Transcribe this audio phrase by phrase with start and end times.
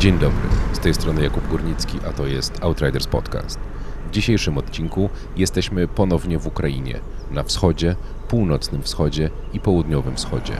[0.00, 3.58] Dzień dobry, z tej strony Jakub Górnicki, a to jest Outriders Podcast.
[4.08, 7.00] W dzisiejszym odcinku jesteśmy ponownie w Ukrainie,
[7.30, 7.96] na wschodzie,
[8.28, 10.52] północnym wschodzie i południowym wschodzie,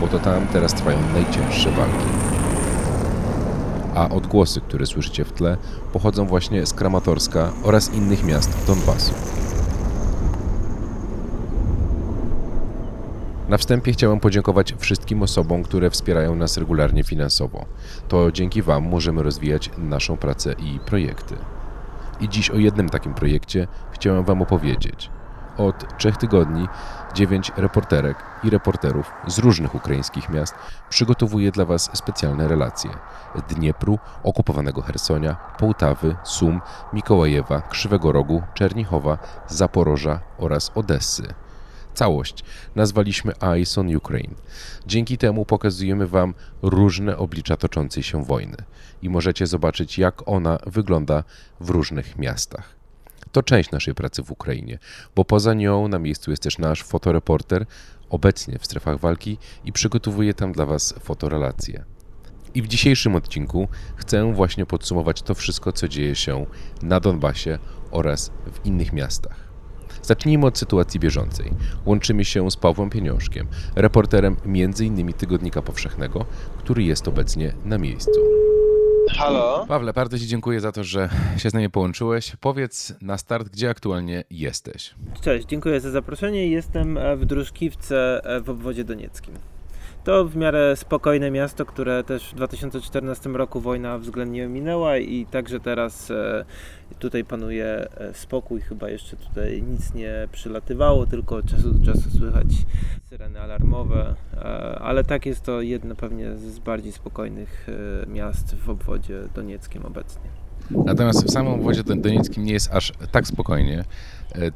[0.00, 2.06] bo to tam teraz trwają najcięższe walki.
[3.94, 5.56] A odgłosy, które słyszycie w tle,
[5.92, 9.39] pochodzą właśnie z Kramatorska oraz innych miast Donbasu.
[13.50, 17.66] Na wstępie chciałem podziękować wszystkim osobom, które wspierają nas regularnie finansowo.
[18.08, 21.36] To dzięki Wam możemy rozwijać naszą pracę i projekty.
[22.20, 25.10] I dziś o jednym takim projekcie chciałem Wam opowiedzieć.
[25.56, 26.68] Od trzech tygodni
[27.14, 30.54] dziewięć reporterek i reporterów z różnych ukraińskich miast
[30.88, 32.90] przygotowuje dla Was specjalne relacje.
[33.48, 36.60] Dniepru, okupowanego Hersonia, Połtawy, Sum,
[36.92, 41.34] Mikołajewa, Krzywego Rogu, Czernichowa, Zaporoża oraz Odessy.
[42.00, 44.34] Całość nazwaliśmy Eyes on Ukraine.
[44.86, 48.56] Dzięki temu pokazujemy Wam różne oblicza toczącej się wojny
[49.02, 51.24] i możecie zobaczyć, jak ona wygląda
[51.60, 52.76] w różnych miastach.
[53.32, 54.78] To część naszej pracy w Ukrainie,
[55.16, 57.66] bo poza nią na miejscu jest też nasz fotoreporter,
[58.10, 61.84] obecnie w strefach walki i przygotowuje tam dla Was fotorelacje.
[62.54, 66.46] I w dzisiejszym odcinku chcę właśnie podsumować to wszystko, co dzieje się
[66.82, 67.58] na Donbasie
[67.90, 69.49] oraz w innych miastach.
[70.02, 71.50] Zacznijmy od sytuacji bieżącej.
[71.86, 75.12] Łączymy się z Pawłem Pieniążkiem, reporterem m.in.
[75.12, 76.24] Tygodnika Powszechnego,
[76.58, 78.20] który jest obecnie na miejscu.
[79.08, 79.64] Halo?
[79.68, 82.36] Pawle, bardzo Ci dziękuję za to, że się z nami połączyłeś.
[82.40, 84.94] Powiedz na start, gdzie aktualnie jesteś.
[85.20, 86.48] Cześć, dziękuję za zaproszenie.
[86.48, 89.34] Jestem w Druszkiwce e, w obwodzie donieckim.
[90.04, 95.60] To w miarę spokojne miasto, które też w 2014 roku wojna względnie minęła i także
[95.60, 96.44] teraz e,
[96.98, 98.60] tutaj panuje spokój.
[98.60, 102.46] Chyba jeszcze tutaj nic nie przylatywało, tylko od czasu do czasu słychać
[103.04, 104.14] syreny alarmowe,
[104.80, 107.66] ale tak jest to jedno pewnie z bardziej spokojnych
[108.06, 110.22] miast w obwodzie donieckim obecnie.
[110.70, 113.84] Natomiast w samym obwodzie donieckim nie jest aż tak spokojnie.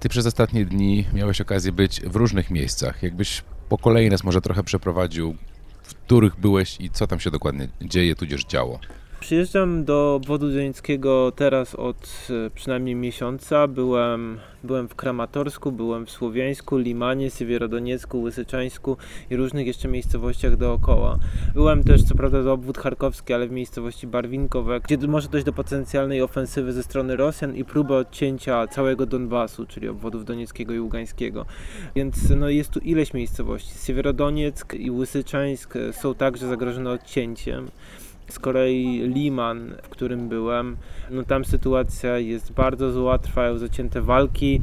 [0.01, 3.03] Ty przez ostatnie dni miałeś okazję być w różnych miejscach.
[3.03, 5.37] Jakbyś po kolei nas może trochę przeprowadził,
[5.83, 8.79] w których byłeś i co tam się dokładnie dzieje, tudzież działo.
[9.25, 13.69] Przyjeżdżam do obwodu donieckiego teraz od e, przynajmniej miesiąca.
[13.69, 18.97] Byłem, byłem w Kramatorsku, byłem w Słowiańsku, Limanie, Siewierodoniecku, Łysyczańsku
[19.31, 21.19] i różnych jeszcze miejscowościach dookoła.
[21.55, 25.53] Byłem też co prawda do obwód charkowski, ale w miejscowości Barwinkowe, gdzie może dojść do
[25.53, 31.47] potencjalnej ofensywy ze strony Rosjan i próby odcięcia całego Donbasu, czyli obwodów donieckiego i ługańskiego.
[31.95, 33.79] Więc no, jest tu ileś miejscowości.
[33.87, 37.71] Siewierodonieck i Łysyczańsk są także zagrożone odcięciem.
[38.29, 40.77] Z kolei Liman, w którym byłem,
[41.11, 44.61] no tam sytuacja jest bardzo zła, trwają zacięte walki.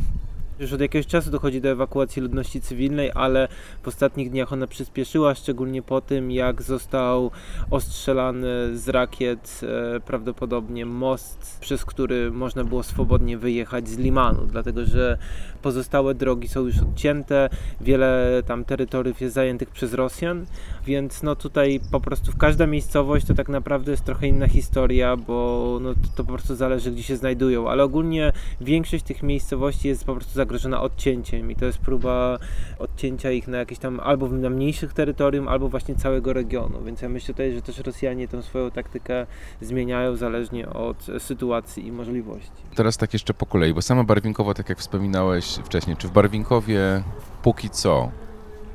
[0.62, 3.48] Już od jakiegoś czasu dochodzi do ewakuacji ludności cywilnej, ale
[3.84, 7.32] w ostatnich dniach ona przyspieszyła, szczególnie po tym, jak został
[7.70, 14.86] ostrzelany z rakiet e, prawdopodobnie most, przez który można było swobodnie wyjechać z Limanu, dlatego
[14.86, 15.18] że
[15.62, 17.50] pozostałe drogi są już odcięte,
[17.82, 20.46] wiele tam terytoriów jest zajętych przez Rosjan,
[20.86, 25.18] więc no tutaj po prostu w każda miejscowość to tak naprawdę jest trochę inna historia,
[25.18, 29.88] bo no to, to po prostu zależy gdzie się znajdują, ale ogólnie większość tych miejscowości
[29.88, 30.51] jest po prostu zagrożona
[30.82, 32.40] odcięciem i to jest próba
[32.80, 37.10] odcięcia ich na jakieś tam albo na mniejszych terytorium, albo właśnie całego regionu, więc ja
[37.10, 39.26] myślę tutaj, że też Rosjanie tę swoją taktykę
[39.62, 42.52] zmieniają zależnie od sytuacji i możliwości.
[42.76, 47.04] Teraz tak jeszcze po kolei, bo sama Barwinkowo, tak jak wspominałeś wcześniej, czy w Barwinkowie
[47.44, 48.12] póki co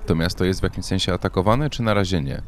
[0.07, 2.43] to miasto jest w jakimś sensie atakowane, czy na razie nie?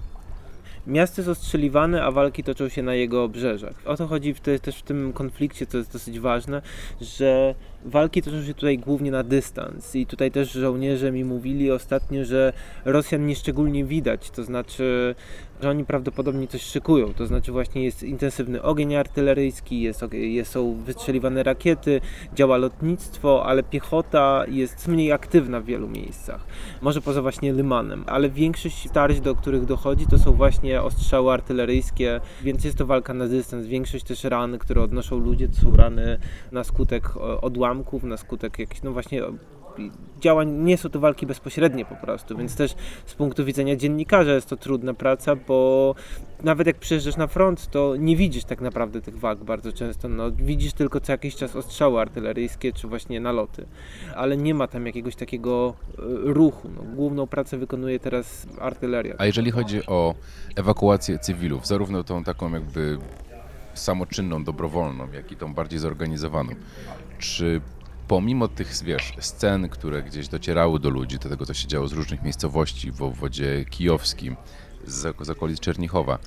[0.87, 3.75] Miasto jest ostrzeliwane, a walki toczą się na jego obrzeżach.
[3.85, 6.63] O to chodzi w te, też w tym konflikcie, co jest dosyć ważne,
[7.01, 12.25] że walki toczą się tutaj głównie na dystans i tutaj też żołnierze mi mówili ostatnio,
[12.25, 12.53] że
[12.85, 15.15] Rosjan nieszczególnie widać, to znaczy,
[15.63, 20.75] że oni prawdopodobnie coś szykują, to znaczy właśnie jest intensywny ogień artyleryjski, jest, jest, są
[20.75, 22.01] wystrzeliwane rakiety,
[22.35, 26.47] działa lotnictwo, ale piechota jest mniej aktywna w wielu miejscach.
[26.83, 32.21] Może poza właśnie Lymanem, ale większość starć, do których dochodzi, to są właśnie ostrzały artyleryjskie,
[32.43, 33.67] więc jest to walka na dystans.
[33.67, 36.19] Większość też ran, które odnoszą ludzie, to są rany
[36.53, 39.23] na skutek odłamków zamków na skutek jakichś, no właśnie
[40.21, 42.75] działań, nie są to walki bezpośrednie po prostu, więc też
[43.07, 45.95] z punktu widzenia dziennikarza jest to trudna praca, bo
[46.43, 50.31] nawet jak przyjeżdżasz na front, to nie widzisz tak naprawdę tych walk bardzo często, no
[50.31, 53.67] widzisz tylko co jakiś czas ostrzały artyleryjskie, czy właśnie naloty,
[54.17, 59.15] ale nie ma tam jakiegoś takiego e, ruchu, no, główną pracę wykonuje teraz artyleria.
[59.19, 60.15] A jeżeli chodzi o
[60.57, 62.99] ewakuację cywilów, zarówno tą taką jakby
[63.75, 66.51] samoczynną, dobrowolną, jak i tą bardziej zorganizowaną.
[67.19, 67.61] Czy
[68.09, 71.93] pomimo tych, wiesz, scen, które gdzieś docierały do ludzi, do tego, co się działo z
[71.93, 74.37] różnych miejscowości w obwodzie kijowskim,
[74.87, 76.19] z, z okolic Czernichowa,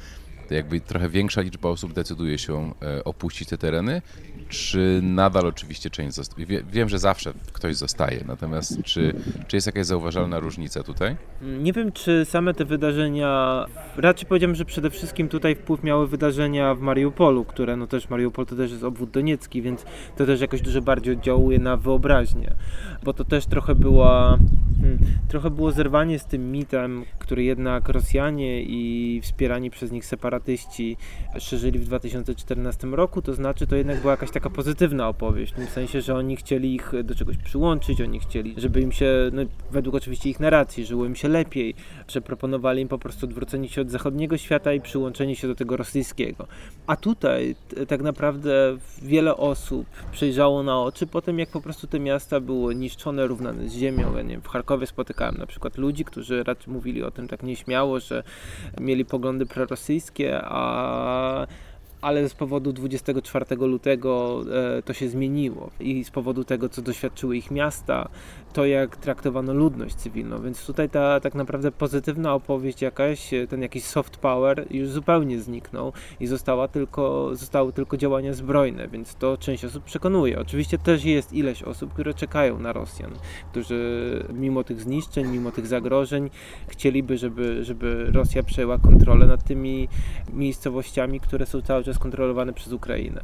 [0.56, 4.01] jakby trochę większa liczba osób decyduje się e, opuścić te tereny,
[4.50, 6.45] czy nadal oczywiście część zostaje?
[6.45, 9.13] Wie, wiem, że zawsze ktoś zostaje, natomiast czy,
[9.48, 11.15] czy jest jakaś zauważalna różnica tutaj?
[11.42, 13.65] Nie wiem, czy same te wydarzenia,
[13.98, 18.45] raczej powiedziałbym, że przede wszystkim tutaj wpływ miały wydarzenia w Mariupolu, które no też Mariupol
[18.45, 19.86] to też jest obwód doniecki, więc
[20.18, 22.53] to też jakoś dużo bardziej oddziałuje na wyobraźnię,
[23.03, 24.38] bo to też trochę była,
[25.27, 30.97] trochę było zerwanie z tym mitem, który jednak Rosjanie i wspierani przez nich separatyści
[31.39, 35.67] szerzyli w 2014 roku, to znaczy to jednak była jakaś taka pozytywna opowieść, w tym
[35.67, 39.41] sensie, że oni chcieli ich do czegoś przyłączyć, oni chcieli, żeby im się, no,
[39.71, 41.75] według oczywiście ich narracji, żyło im się lepiej,
[42.07, 45.77] że proponowali im po prostu odwrócenie się od zachodniego świata i przyłączenie się do tego
[45.77, 46.47] rosyjskiego.
[46.87, 47.55] A tutaj
[47.87, 52.75] tak naprawdę wiele osób przejrzało na oczy po tym, jak po prostu te miasta były
[52.75, 54.13] niszczone, równane z ziemią.
[54.15, 58.00] Nie wiem, w Charkowie spotykałem na przykład ludzi, którzy raczej mówili o tym tak nieśmiało,
[58.00, 58.23] że
[58.79, 61.47] mieli poglądy prorosyjskie, a
[62.01, 64.44] ale z powodu 24 lutego
[64.85, 68.09] to się zmieniło i z powodu tego, co doświadczyły ich miasta,
[68.51, 73.62] to jak traktowano ludność cywilną, więc tutaj ta tak naprawdę pozytywna opowieść jakaś, e, ten
[73.62, 79.38] jakiś soft power już zupełnie zniknął i została tylko, zostały tylko działania zbrojne, więc to
[79.38, 80.39] część osób przekonuje.
[80.39, 83.12] Oczywiście też jest ileś osób, które czekają na Rosjan,
[83.51, 86.30] którzy mimo tych zniszczeń, mimo tych zagrożeń
[86.68, 89.88] chcieliby, żeby, żeby Rosja przejęła kontrolę nad tymi
[90.33, 93.21] miejscowościami, które są cały czas kontrolowane przez Ukrainę.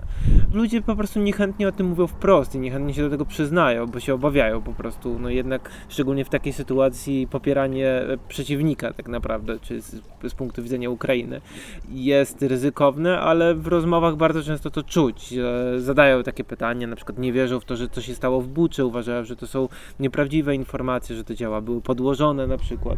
[0.53, 3.99] Ludzie po prostu niechętnie o tym mówią wprost i niechętnie się do tego przyznają, bo
[3.99, 9.81] się obawiają po prostu, no jednak szczególnie w takiej sytuacji popieranie przeciwnika tak naprawdę, czy
[9.81, 11.41] z, z punktu widzenia Ukrainy
[11.89, 15.33] jest ryzykowne, ale w rozmowach bardzo często to czuć.
[15.77, 18.85] Zadają takie pytania, na przykład nie wierzą w to, że co się stało w Buczy,
[18.85, 19.69] uważają, że to są
[19.99, 22.97] nieprawdziwe informacje, że te działa były podłożone na przykład,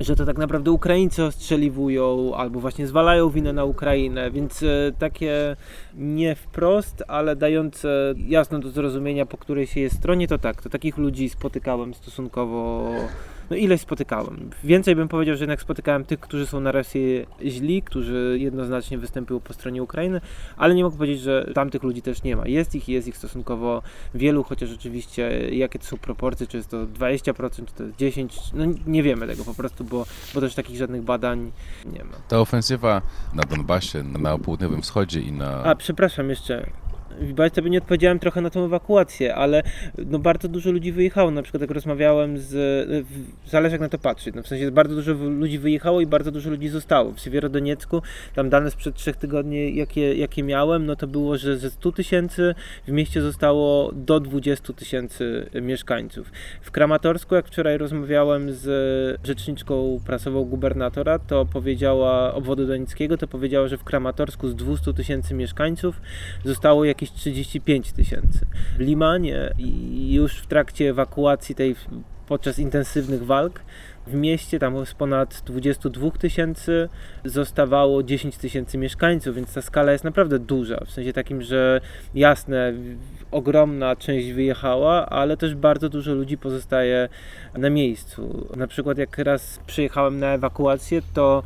[0.00, 5.56] że to tak naprawdę Ukraińcy ostrzeliwują albo właśnie zwalają winę na Ukrainę, więc e, takie
[5.94, 10.68] nie wprost, ale dające jasno do zrozumienia, po której się jest stronie, to tak, to
[10.68, 12.90] takich ludzi spotykałem stosunkowo
[13.50, 14.50] no ileś spotykałem.
[14.64, 19.40] Więcej bym powiedział, że jednak spotykałem tych, którzy są na Rosję źli, którzy jednoznacznie występują
[19.40, 20.20] po stronie Ukrainy,
[20.56, 22.48] ale nie mogę powiedzieć, że tamtych ludzi też nie ma.
[22.48, 23.82] Jest ich, jest ich stosunkowo
[24.14, 28.50] wielu, chociaż oczywiście jakie to są proporcje, czy jest to 20%, czy to jest 10%,
[28.54, 31.52] no nie wiemy tego po prostu, bo, bo też takich żadnych badań
[31.92, 32.16] nie ma.
[32.28, 33.02] Ta ofensywa
[33.34, 35.64] na Donbasie, na południowym wschodzie i na...
[35.64, 36.70] A, przepraszam jeszcze.
[37.34, 39.62] Bardzo sobie nie odpowiedziałem trochę na tą ewakuację, ale
[40.06, 41.30] no bardzo dużo ludzi wyjechało.
[41.30, 43.08] Na przykład jak rozmawiałem z.
[43.46, 44.34] Zależy jak na to patrzeć.
[44.34, 47.12] No w sensie bardzo dużo ludzi wyjechało i bardzo dużo ludzi zostało.
[47.12, 48.02] W Siewierodoniecku,
[48.34, 52.54] tam dane sprzed trzech tygodni, jakie, jakie miałem, no to było, że ze 100 tysięcy
[52.88, 56.32] w mieście zostało do 20 tysięcy mieszkańców.
[56.62, 63.68] W Kramatorsku, jak wczoraj rozmawiałem z rzeczniczką prasową gubernatora, to powiedziała obwodu donickiego, to powiedziała,
[63.68, 66.00] że w Kramatorsku z 200 tysięcy mieszkańców
[66.44, 68.46] zostało jakieś 35 tysięcy.
[68.78, 71.76] W Limanie i już w trakcie ewakuacji tej
[72.26, 73.60] podczas intensywnych walk
[74.06, 76.88] w mieście tam z ponad 22 tysięcy
[77.24, 80.84] zostawało 10 tysięcy mieszkańców, więc ta skala jest naprawdę duża.
[80.86, 81.80] W sensie takim, że
[82.14, 82.72] jasne,
[83.30, 87.08] ogromna część wyjechała, ale też bardzo dużo ludzi pozostaje
[87.54, 88.48] na miejscu.
[88.56, 91.42] Na przykład jak raz przyjechałem na ewakuację, to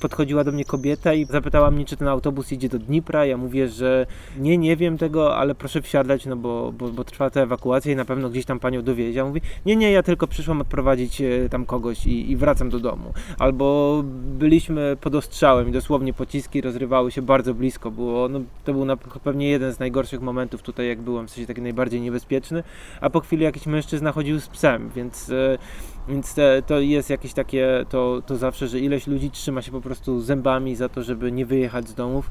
[0.00, 3.26] podchodziła do mnie kobieta i zapytała mnie, czy ten autobus idzie do Dnipra.
[3.26, 4.06] Ja mówię, że
[4.38, 7.96] nie, nie wiem tego, ale proszę wsiadać, no bo, bo, bo trwa ta ewakuacja i
[7.96, 9.22] na pewno gdzieś tam panią dowiezie.
[9.22, 12.80] A mówi, nie, nie, ja tylko przyszłam odprowadzić e, tam kogoś i, i wracam do
[12.80, 13.12] domu.
[13.38, 14.02] Albo
[14.38, 17.90] byliśmy pod ostrzałem i dosłownie pociski rozrywały się bardzo blisko.
[17.90, 21.46] Było, no, to był na, pewnie jeden z najgorszych momentów tutaj, jak byłem, w sensie
[21.46, 22.62] taki najbardziej niebezpieczny.
[23.00, 25.58] A po chwili jakiś mężczyzna chodził z psem, więc e,
[26.08, 29.80] więc te, to jest jakieś takie, to, to zawsze, że ileś ludzi trzyma się po
[29.80, 32.30] prostu zębami za to, żeby nie wyjechać z domów.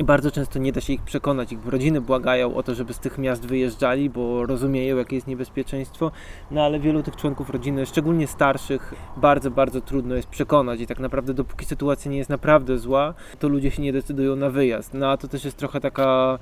[0.00, 1.52] I bardzo często nie da się ich przekonać.
[1.52, 6.10] Ich rodziny błagają o to, żeby z tych miast wyjeżdżali, bo rozumieją, jakie jest niebezpieczeństwo.
[6.50, 10.80] No ale wielu tych członków rodziny, szczególnie starszych, bardzo, bardzo trudno jest przekonać.
[10.80, 14.50] I tak naprawdę, dopóki sytuacja nie jest naprawdę zła, to ludzie się nie decydują na
[14.50, 14.94] wyjazd.
[14.94, 16.38] No a to też jest trochę taka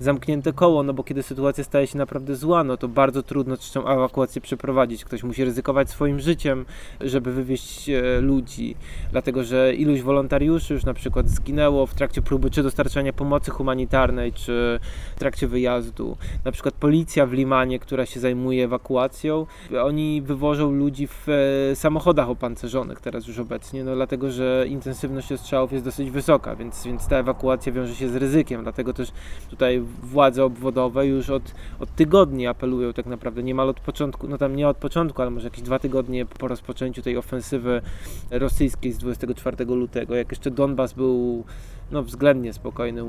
[0.00, 3.86] zamknięte koło, no bo kiedy sytuacja staje się naprawdę zła, no to bardzo trudno tą
[3.86, 5.04] ewakuację przeprowadzić.
[5.04, 6.64] Ktoś musi ryzykować swoim życiem,
[7.00, 8.76] żeby wywieźć e, ludzi,
[9.12, 14.32] dlatego że iluś wolontariuszy już na przykład zginęło w trakcie próby czy dostarczania pomocy humanitarnej,
[14.32, 14.80] czy
[15.16, 16.16] w trakcie wyjazdu.
[16.44, 19.46] Na przykład policja w Limanie, która się zajmuje ewakuacją,
[19.82, 25.72] oni wywożą ludzi w e, samochodach opancerzonych teraz już obecnie, no dlatego że intensywność ostrzałów
[25.72, 29.12] jest dosyć wysoka, więc, więc ta ewakuacja wiąże się z ryzykiem, dlatego też
[29.50, 34.56] tutaj władze obwodowe już od, od tygodni apelują tak naprawdę, niemal od początku, no tam
[34.56, 37.82] nie od początku, ale może jakieś dwa tygodnie po rozpoczęciu tej ofensywy
[38.30, 41.44] rosyjskiej z 24 lutego, jak jeszcze Donbas był
[41.90, 43.04] no, względnie spokojny,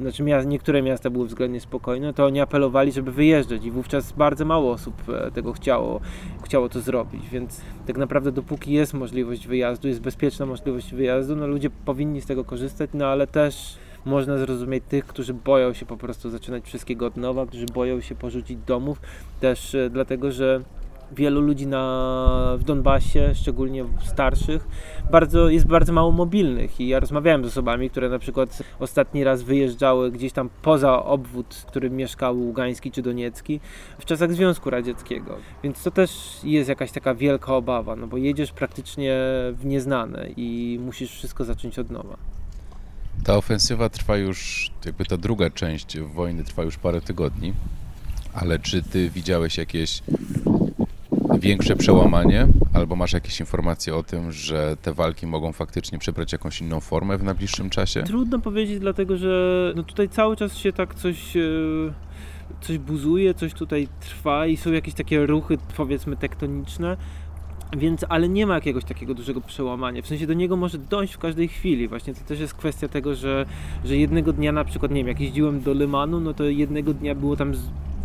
[0.00, 4.72] znaczy niektóre miasta były względnie spokojne, to oni apelowali, żeby wyjeżdżać i wówczas bardzo mało
[4.72, 6.00] osób e, tego chciało,
[6.44, 11.46] chciało to zrobić, więc tak naprawdę dopóki jest możliwość wyjazdu, jest bezpieczna możliwość wyjazdu, no
[11.46, 15.96] ludzie powinni z tego korzystać, no ale też można zrozumieć tych, którzy boją się po
[15.96, 19.00] prostu zaczynać wszystkiego od nowa, którzy boją się porzucić domów,
[19.40, 20.60] też e, dlatego, że
[21.12, 24.68] wielu ludzi na, w Donbasie, szczególnie starszych,
[25.10, 29.42] bardzo, jest bardzo mało mobilnych i ja rozmawiałem z osobami, które na przykład ostatni raz
[29.42, 33.60] wyjeżdżały gdzieś tam poza obwód, w którym mieszkał Ługański czy Doniecki
[33.98, 35.36] w czasach Związku Radzieckiego.
[35.62, 39.16] Więc to też jest jakaś taka wielka obawa, no bo jedziesz praktycznie
[39.52, 42.16] w nieznane i musisz wszystko zacząć od nowa.
[43.26, 47.52] Ta ofensywa trwa już, jakby ta druga część wojny trwa już parę tygodni,
[48.34, 50.02] ale czy ty widziałeś jakieś
[51.38, 56.60] większe przełamanie, albo masz jakieś informacje o tym, że te walki mogą faktycznie przybrać jakąś
[56.60, 58.02] inną formę w najbliższym czasie?
[58.02, 61.36] Trudno powiedzieć, dlatego że no tutaj cały czas się tak coś.
[61.36, 61.40] E,
[62.60, 66.96] coś buzuje, coś tutaj trwa i są jakieś takie ruchy, powiedzmy, tektoniczne,
[67.76, 70.02] więc, ale nie ma jakiegoś takiego dużego przełamania.
[70.02, 71.88] W sensie do niego może dojść w każdej chwili.
[71.88, 73.46] Właśnie to też jest kwestia tego, że,
[73.84, 77.14] że jednego dnia na przykład, nie wiem, jak jeździłem do Lemanu, no to jednego dnia
[77.14, 77.54] było tam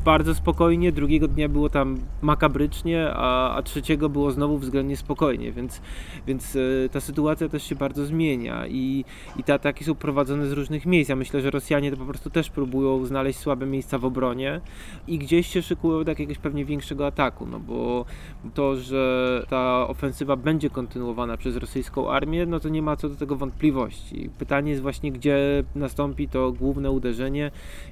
[0.05, 5.81] bardzo spokojnie, drugiego dnia było tam makabrycznie, a, a trzeciego było znowu względnie spokojnie, więc,
[6.27, 9.05] więc e, ta sytuacja też się bardzo zmienia i,
[9.37, 11.09] i te ataki są prowadzone z różnych miejsc.
[11.09, 14.61] Ja myślę, że Rosjanie to po prostu też próbują znaleźć słabe miejsca w obronie
[15.07, 18.05] i gdzieś się szykują do jakiegoś pewnie większego ataku, no bo
[18.53, 23.15] to, że ta ofensywa będzie kontynuowana przez rosyjską armię, no to nie ma co do
[23.15, 24.29] tego wątpliwości.
[24.39, 27.51] Pytanie jest właśnie, gdzie nastąpi to główne uderzenie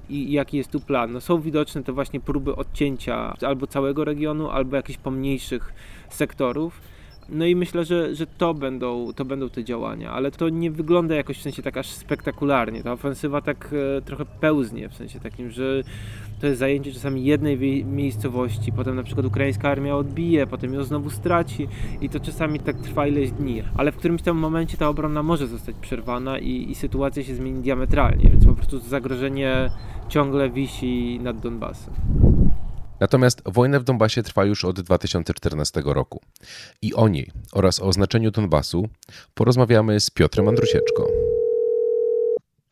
[0.10, 1.12] i jaki jest tu plan.
[1.12, 5.74] No są widoczne te właśnie próby odcięcia albo całego regionu, albo jakichś pomniejszych
[6.10, 6.82] sektorów.
[7.32, 11.16] No i myślę, że, że to, będą, to będą te działania, ale to nie wygląda
[11.16, 12.84] jakoś w sensie tak aż spektakularnie.
[12.84, 15.84] Ta ofensywa tak e, trochę pełznie, w sensie takim, że
[16.42, 21.10] to jest zajęcie czasami jednej miejscowości, potem na przykład ukraińska armia odbije, potem ją znowu
[21.10, 21.68] straci
[22.02, 23.64] i to czasami tak trwa ileś dni.
[23.78, 27.62] Ale w którymś tam momencie ta obrona może zostać przerwana i, i sytuacja się zmieni
[27.62, 29.70] diametralnie, więc po prostu zagrożenie
[30.10, 31.94] ciągle wisi nad Donbasem.
[33.00, 36.22] Natomiast wojna w Donbasie trwa już od 2014 roku.
[36.82, 38.90] I o niej oraz o znaczeniu Donbasu
[39.34, 41.08] porozmawiamy z Piotrem Andrusieczko.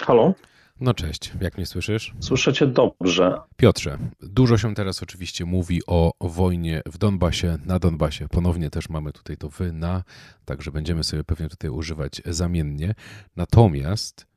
[0.01, 0.33] Halo?
[0.79, 2.13] No cześć, jak mnie słyszysz?
[2.19, 3.39] Słyszę cię dobrze.
[3.57, 8.27] Piotrze, dużo się teraz oczywiście mówi o wojnie w Donbasie, na Donbasie.
[8.27, 10.03] Ponownie też mamy tutaj to wy, na,
[10.45, 12.95] także będziemy sobie pewnie tutaj używać zamiennie.
[13.35, 14.27] Natomiast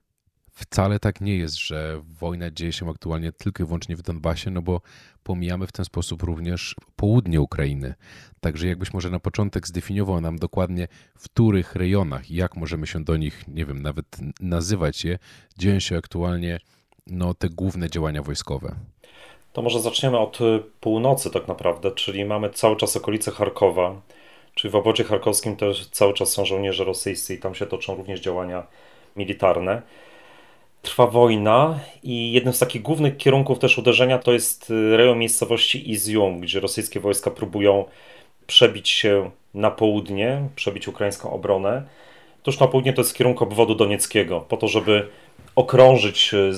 [0.53, 4.63] wcale tak nie jest, że wojna dzieje się aktualnie tylko i wyłącznie w Donbasie, no
[4.63, 4.81] bo
[5.23, 7.95] pomijamy w ten sposób również południe Ukrainy.
[8.41, 10.89] Także jakbyś może na początek zdefiniował nam dokładnie,
[11.19, 14.07] w których rejonach jak możemy się do nich, nie wiem, nawet
[14.41, 15.19] nazywać je,
[15.59, 16.61] dzieją się aktualnie
[17.07, 18.77] no, te główne działania wojskowe.
[19.53, 24.01] To może zaczniemy od y, północy tak naprawdę, czyli mamy cały czas okolice Charkowa,
[24.55, 28.21] czyli w obwodzie charkowskim też cały czas są żołnierze rosyjscy i tam się toczą również
[28.21, 28.67] działania
[29.17, 29.83] militarne
[30.83, 35.91] trwa wojna i jednym z takich głównych kierunków też uderzenia to jest y, rejon miejscowości
[35.91, 37.85] Izium, gdzie rosyjskie wojska próbują
[38.47, 41.83] przebić się na południe, przebić ukraińską obronę.
[42.43, 45.09] Tuż na południe to jest kierunku obwodu donieckiego, po to, żeby
[45.57, 46.53] okrążyć y,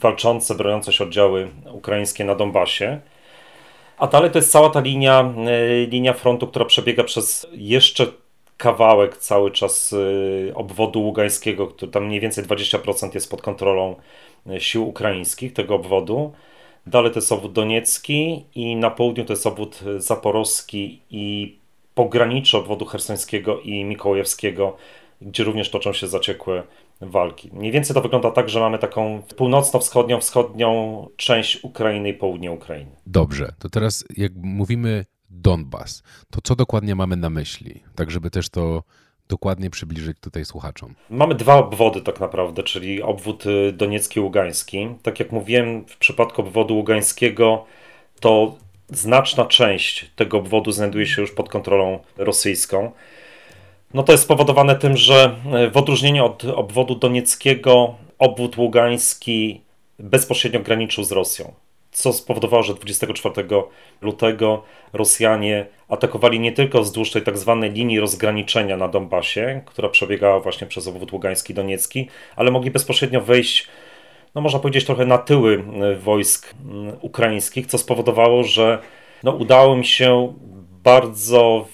[0.00, 3.00] walczące, broniące się oddziały ukraińskie na Donbasie.
[3.98, 8.06] A dalej to jest cała ta linia, y, linia frontu, która przebiega przez jeszcze
[8.58, 13.96] kawałek cały czas y, obwodu ługańskiego, który tam mniej więcej 20% jest pod kontrolą
[14.46, 16.32] y, sił ukraińskich, tego obwodu.
[16.86, 21.56] Dalej to jest obwód doniecki i na południu to jest obwód zaporowski i
[21.94, 24.76] pogranicze obwodu hersońskiego i mikołajewskiego,
[25.22, 26.62] gdzie również toczą się zaciekłe
[27.00, 27.50] walki.
[27.52, 32.90] Mniej więcej to wygląda tak, że mamy taką północno-wschodnią, wschodnią część Ukrainy i południe Ukrainy.
[33.06, 37.82] Dobrze, to teraz jak mówimy Donbas, to co dokładnie mamy na myśli?
[37.94, 38.82] Tak, żeby też to
[39.28, 40.94] dokładnie przybliżyć tutaj słuchaczom.
[41.10, 44.88] Mamy dwa obwody tak naprawdę, czyli obwód y, doniecki i ługański.
[45.02, 47.64] Tak jak mówiłem, w przypadku obwodu ługańskiego
[48.20, 48.56] to
[48.88, 52.92] znaczna część tego obwodu znajduje się już pod kontrolą rosyjską.
[53.94, 59.60] No to jest spowodowane tym, że y, w odróżnieniu od obwodu donieckiego, obwód ługański
[59.98, 61.52] bezpośrednio graniczył z Rosją
[61.98, 63.48] co spowodowało, że 24
[64.00, 64.62] lutego
[64.92, 70.66] Rosjanie atakowali nie tylko wzdłuż tej tak zwanej linii rozgraniczenia na Donbasie, która przebiegała właśnie
[70.66, 73.68] przez obwód Ługański i Doniecki, ale mogli bezpośrednio wejść
[74.34, 75.64] no można powiedzieć, trochę na tyły
[76.00, 76.54] wojsk
[77.00, 78.78] ukraińskich, co spowodowało, że
[79.22, 80.34] no, udało mi się
[80.84, 81.66] bardzo,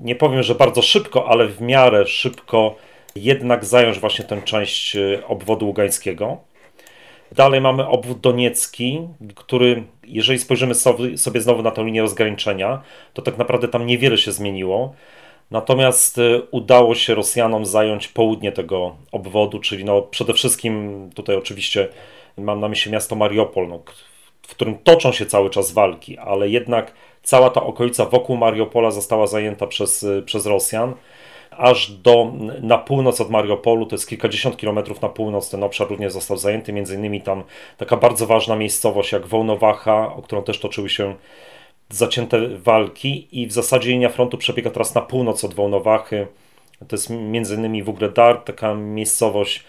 [0.00, 2.74] nie powiem, że bardzo szybko, ale w miarę szybko
[3.16, 4.96] jednak zająć właśnie tę część
[5.28, 6.51] obwodu ługańskiego.
[7.34, 9.00] Dalej mamy obwód doniecki,
[9.34, 10.74] który, jeżeli spojrzymy
[11.16, 12.82] sobie znowu na tę linię rozgraniczenia,
[13.14, 14.94] to tak naprawdę tam niewiele się zmieniło.
[15.50, 21.88] Natomiast y, udało się Rosjanom zająć południe tego obwodu, czyli no przede wszystkim tutaj oczywiście
[22.38, 23.82] mam na myśli miasto Mariupol, no,
[24.42, 29.26] w którym toczą się cały czas walki, ale jednak cała ta okolica wokół Mariupola została
[29.26, 30.94] zajęta przez, y, przez Rosjan
[31.56, 32.32] aż do,
[32.62, 36.72] na północ od Mariupolu, to jest kilkadziesiąt kilometrów na północ, ten obszar również został zajęty,
[36.72, 37.42] między innymi tam
[37.76, 41.14] taka bardzo ważna miejscowość jak Wołnowacha, o którą też toczyły się
[41.88, 46.26] zacięte walki i w zasadzie linia frontu przebiega teraz na północ od Wołnowachy,
[46.88, 49.64] to jest między innymi Wugledar, taka miejscowość,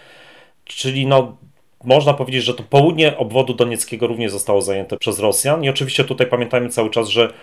[0.66, 1.38] czyli no
[1.84, 6.28] można powiedzieć, że to południe obwodu donieckiego również zostało zajęte przez Rosjan i oczywiście tutaj
[6.28, 7.34] pamiętajmy cały czas, że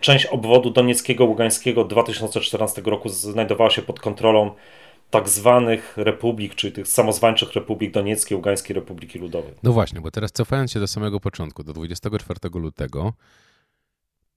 [0.00, 4.50] Część obwodu donieckiego, ługańskiego 2014 roku znajdowała się pod kontrolą
[5.10, 9.54] tak zwanych republik, czyli tych samozwańczych republik donieckiej, Ługańskiej Republiki Ludowej.
[9.62, 13.12] No właśnie, bo teraz cofając się do samego początku, do 24 lutego,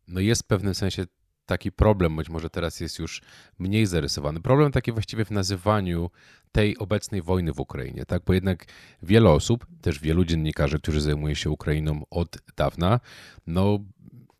[0.08, 1.06] no jest w pewnym sensie
[1.46, 3.22] taki problem, być może teraz jest już
[3.60, 4.42] mniej zarysowany.
[4.42, 6.10] Problem taki właściwie w nazywaniu
[6.52, 8.24] tej obecnej wojny w Ukrainie, tak?
[8.26, 8.66] Bo jednak
[9.04, 13.00] wiele osób, też wielu dziennikarzy, którzy zajmuje się Ukrainą od dawna,
[13.48, 13.80] no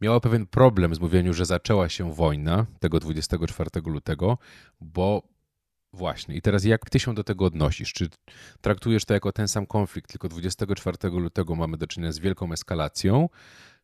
[0.06, 4.38] miała pewien problem z mówieniem, że zaczęła się wojna tego 24 lutego,
[4.82, 5.24] bo
[5.94, 6.36] właśnie.
[6.36, 7.94] I teraz jak ty się do tego odnosisz?
[7.94, 8.10] Czy
[8.62, 13.30] traktujesz to jako ten sam konflikt, tylko 24 lutego mamy do czynienia z wielką eskalacją?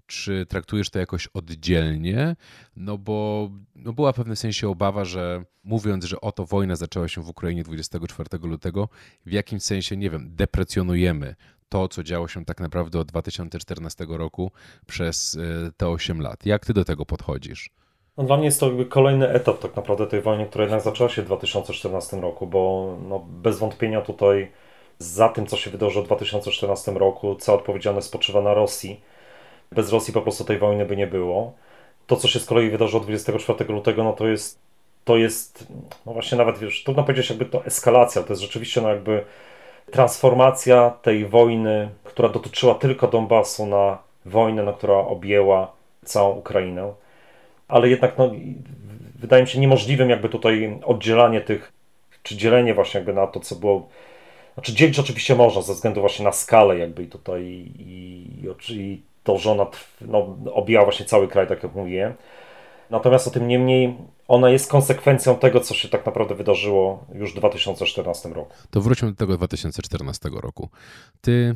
[0.06, 2.36] Czy traktujesz to jakoś oddzielnie?
[2.76, 7.22] No bo no była w pewnym sensie obawa, że mówiąc, że oto wojna zaczęła się
[7.22, 8.90] w Ukrainie 24 lutego,
[9.26, 11.36] w jakimś sensie, nie wiem, deprecjonujemy
[11.72, 14.52] to, co działo się tak naprawdę od 2014 roku
[14.88, 15.38] przez
[15.68, 16.46] e, te 8 lat.
[16.46, 17.70] Jak ty do tego podchodzisz?
[18.18, 21.10] No dla mnie jest to jakby kolejny etap tak naprawdę tej wojny, która jednak zaczęła
[21.10, 24.52] się w 2014 roku, bo no bez wątpienia tutaj
[25.00, 29.02] za tym, co się wydarzyło w 2014 roku, cała odpowiedzialność spoczywa na Rosji.
[29.72, 31.54] Bez Rosji po prostu tej wojny by nie było.
[32.08, 34.60] To, co się z kolei wydarzyło 24 lutego, no to jest,
[35.06, 35.68] to jest,
[36.06, 39.26] no właśnie nawet, wiesz, trudno powiedzieć jakby to eskalacja, to jest rzeczywiście no jakby
[39.92, 45.72] transformacja tej wojny, która dotyczyła tylko Donbasu, na wojnę, no, która objęła
[46.06, 46.94] całą Ukrainę.
[47.68, 48.32] Ale jednak no,
[49.16, 51.72] wydaje mi się niemożliwym jakby tutaj oddzielanie tych,
[52.24, 53.88] czy dzielenie właśnie jakby na to, co było
[54.54, 59.38] znaczy dzielić oczywiście można ze względu właśnie na skalę jakby tutaj i, i, i to,
[59.38, 59.66] że ona
[60.02, 62.14] no, objęła właśnie cały kraj, tak jak mówiłem.
[62.90, 63.96] Natomiast o tym niemniej
[64.32, 68.56] ona jest konsekwencją tego, co się tak naprawdę wydarzyło już w 2014 roku.
[68.70, 70.70] To wróćmy do tego 2014 roku.
[71.22, 71.56] Ty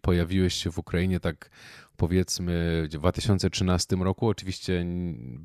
[0.00, 1.50] pojawiłeś się w Ukrainie tak
[1.96, 4.28] powiedzmy w 2013 roku.
[4.28, 4.86] Oczywiście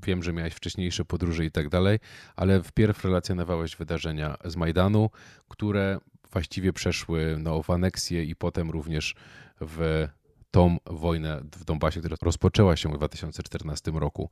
[0.06, 2.00] wiem, że miałeś wcześniejsze podróże i tak dalej,
[2.36, 5.10] ale wpierw relacjonowałeś wydarzenia z Majdanu,
[5.48, 6.00] które
[6.32, 9.16] właściwie przeszły no, w aneksję i potem również
[9.62, 10.08] w
[10.52, 14.30] tą wojnę w Donbasie, która rozpoczęła się w 2014 roku.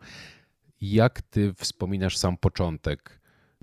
[0.81, 3.19] Jak ty wspominasz sam początek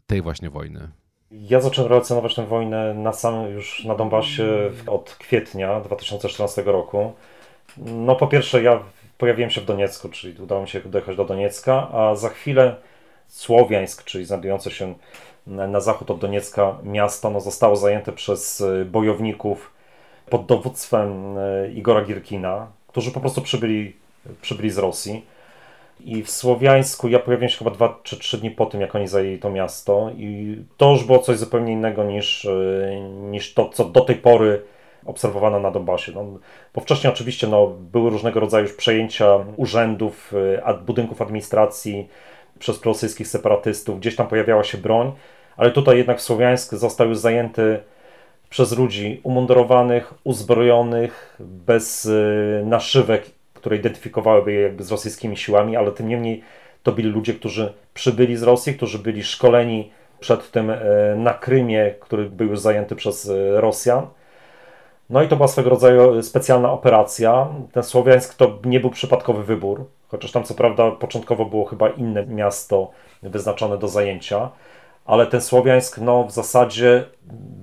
[0.07, 0.89] tej właśnie wojny?
[1.31, 7.13] Ja zacząłem relacjonować tę wojnę na samym już na Donbasie od kwietnia 2014 roku.
[7.77, 8.83] No po pierwsze ja
[9.19, 12.77] pojawiłem się w Doniecku, czyli udało mi się dojechać do Doniecka, a za chwilę
[13.29, 14.95] Słowiańsk, czyli znajdujące się
[15.47, 19.73] na zachód od Doniecka miasto, no zostało zajęte przez bojowników
[20.31, 23.97] pod dowództwem e, Igora Girkina, którzy po prostu przybyli,
[24.43, 25.27] przybyli z Rosji.
[26.01, 29.09] I w Słowiańsku ja pojawiłem się chyba dwa czy trzy dni po tym, jak oni
[29.09, 33.85] zajęli to miasto i to już było coś zupełnie innego niż, e, niż to, co
[33.85, 34.63] do tej pory
[35.07, 36.13] obserwowano na Donbasie.
[36.13, 36.25] No,
[36.75, 40.33] bo wcześniej oczywiście no, były różnego rodzaju przejęcia urzędów,
[40.65, 42.09] e, budynków administracji
[42.59, 45.13] przez rosyjskich separatystów, gdzieś tam pojawiała się broń,
[45.57, 47.81] ale tutaj jednak w Słowiańsk został już zajęty
[48.51, 53.31] przez ludzi umundurowanych, uzbrojonych, bez e, naszywek
[53.63, 56.43] które identyfikowałyby je jakby z rosyjskimi siłami, ale tym niemniej
[56.83, 60.79] to byli ludzie, którzy przybyli z Rosji, którzy byli szkoleni przed tym e,
[61.17, 64.07] na Krymie, który był już zajęty przez e, Rosjan.
[65.11, 67.49] No i to była swego rodzaju specjalna operacja.
[67.73, 72.27] Ten Słowiańsk to nie był przypadkowy wybór, chociaż tam co prawda początkowo było chyba inne
[72.27, 72.91] miasto
[73.23, 74.51] wyznaczone do zajęcia,
[75.07, 77.05] ale ten Słowiańsk no, w zasadzie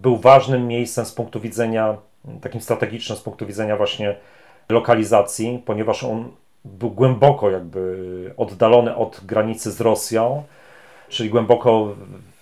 [0.02, 1.98] był ważnym miejscem z punktu widzenia,
[2.42, 4.16] takim strategicznym z punktu widzenia właśnie
[4.70, 6.32] lokalizacji, ponieważ on
[6.66, 10.44] był głęboko jakby oddalony od granicy z Rosją,
[11.10, 11.96] czyli głęboko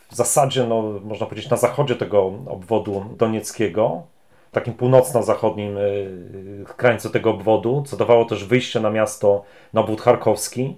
[0.09, 4.01] w zasadzie, no, można powiedzieć, na zachodzie tego obwodu donieckiego.
[4.51, 10.75] takim północno-zachodnim y, krańcu tego obwodu, co dawało też wyjście na miasto, na obwód charkowski.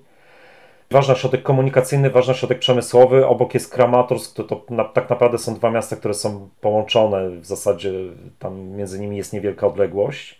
[0.91, 5.55] Ważny środek komunikacyjny, ważny środek przemysłowy, obok jest Kramatorsk, to, to na, tak naprawdę są
[5.55, 7.91] dwa miasta, które są połączone, w zasadzie
[8.39, 10.39] tam między nimi jest niewielka odległość.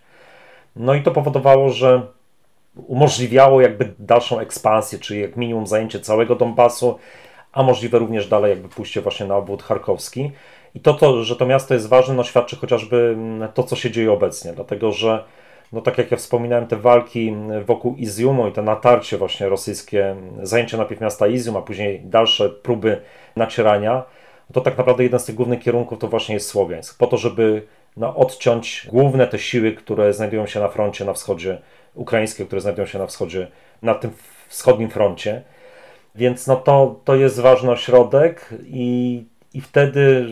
[0.76, 2.02] No i to powodowało, że
[2.76, 6.98] umożliwiało jakby dalszą ekspansję, czyli jak minimum zajęcie całego Donbasu,
[7.52, 10.32] a możliwe również dalej jakby pójście właśnie na obwód charkowski.
[10.74, 13.90] I to, to, że to miasto jest ważne, no świadczy chociażby mm, to, co się
[13.90, 15.24] dzieje obecnie, dlatego że
[15.72, 17.34] no tak jak ja wspominałem, te walki
[17.66, 23.00] wokół Iziumu i to natarcie właśnie rosyjskie, zajęcie najpierw miasta Izium, a później dalsze próby
[23.36, 24.02] nacierania,
[24.52, 27.66] to tak naprawdę jeden z tych głównych kierunków to właśnie jest Słowiańsk, po to, żeby
[27.96, 31.58] no, odciąć główne te siły, które znajdują się na froncie na wschodzie
[31.94, 33.48] ukraińskie, które znajdują się na wschodzie,
[33.82, 34.10] na tym
[34.48, 35.42] wschodnim froncie.
[36.14, 39.24] Więc no to, to jest ważny ośrodek i,
[39.54, 40.26] i wtedy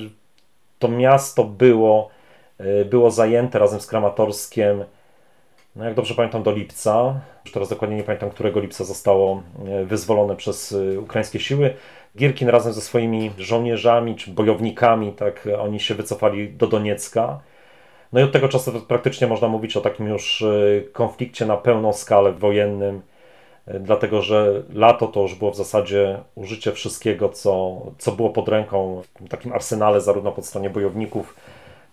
[0.78, 2.10] to miasto było,
[2.58, 4.84] e, było zajęte razem z Kramatorskiem,
[5.76, 7.20] no jak dobrze pamiętam, do lipca.
[7.44, 11.74] Już teraz dokładnie nie pamiętam, którego lipca zostało e, wyzwolone przez e, ukraińskie siły.
[12.16, 17.40] Gierkin razem ze swoimi żołnierzami czy bojownikami, tak, oni się wycofali do Doniecka.
[18.12, 20.44] No i od tego czasu praktycznie można mówić o takim już
[20.92, 23.02] konflikcie na pełną skalę wojennym,
[23.80, 29.02] dlatego że lato to już było w zasadzie użycie wszystkiego, co, co było pod ręką
[29.20, 31.34] w takim arsenale, zarówno po stronie bojowników,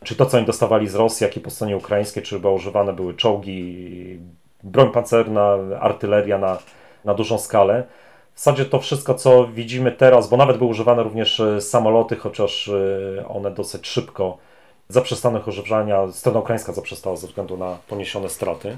[0.03, 2.93] czy to, co oni dostawali z Rosji, jak i po stronie ukraińskiej, czy chyba używane
[2.93, 4.19] były czołgi,
[4.63, 6.57] broń pancerna, artyleria na,
[7.05, 7.83] na dużą skalę.
[8.33, 12.71] W zasadzie to wszystko, co widzimy teraz, bo nawet były używane również e, samoloty, chociaż
[13.27, 14.37] one dosyć szybko
[14.89, 18.77] zaprzestały ich używania, strona ukraińska zaprzestała ze względu na poniesione straty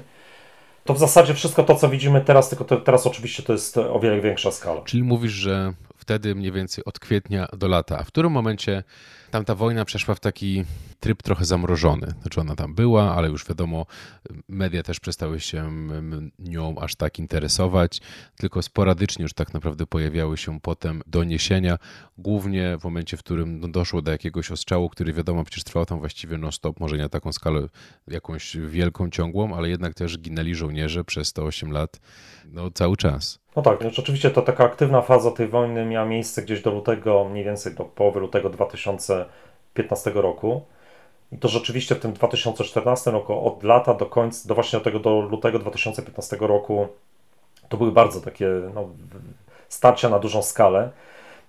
[0.88, 4.00] to w zasadzie wszystko to, co widzimy teraz, tylko to, teraz oczywiście to jest o
[4.00, 4.82] wiele większa skala.
[4.82, 5.72] Czyli mówisz, że
[6.08, 7.98] wtedy mniej więcej od kwietnia do lata.
[7.98, 8.84] A w którym momencie
[9.30, 10.64] tamta wojna przeszła w taki
[11.00, 12.14] tryb trochę zamrożony.
[12.22, 13.86] Znaczy ona tam była, ale już wiadomo,
[14.48, 15.70] media też przestały się
[16.38, 18.00] nią aż tak interesować,
[18.36, 21.78] tylko sporadycznie już tak naprawdę pojawiały się potem doniesienia,
[22.18, 25.98] głównie w momencie, w którym no, doszło do jakiegoś ostrzału, który wiadomo przecież trwał tam
[25.98, 27.68] właściwie non-stop, może nie na taką skalę
[28.06, 32.00] jakąś wielką, ciągłą, ale jednak też ginęli żołnierze przez 108 lat,
[32.44, 33.38] no cały czas.
[33.58, 37.24] No tak, no rzeczywiście to taka aktywna faza tej wojny miała miejsce gdzieś do lutego,
[37.24, 40.62] mniej więcej do połowy lutego 2015 roku.
[41.32, 45.20] I to rzeczywiście w tym 2014 roku, od lata do końca, do właśnie tego do
[45.20, 46.88] lutego 2015 roku,
[47.68, 48.88] to były bardzo takie no,
[49.68, 50.90] starcia na dużą skalę.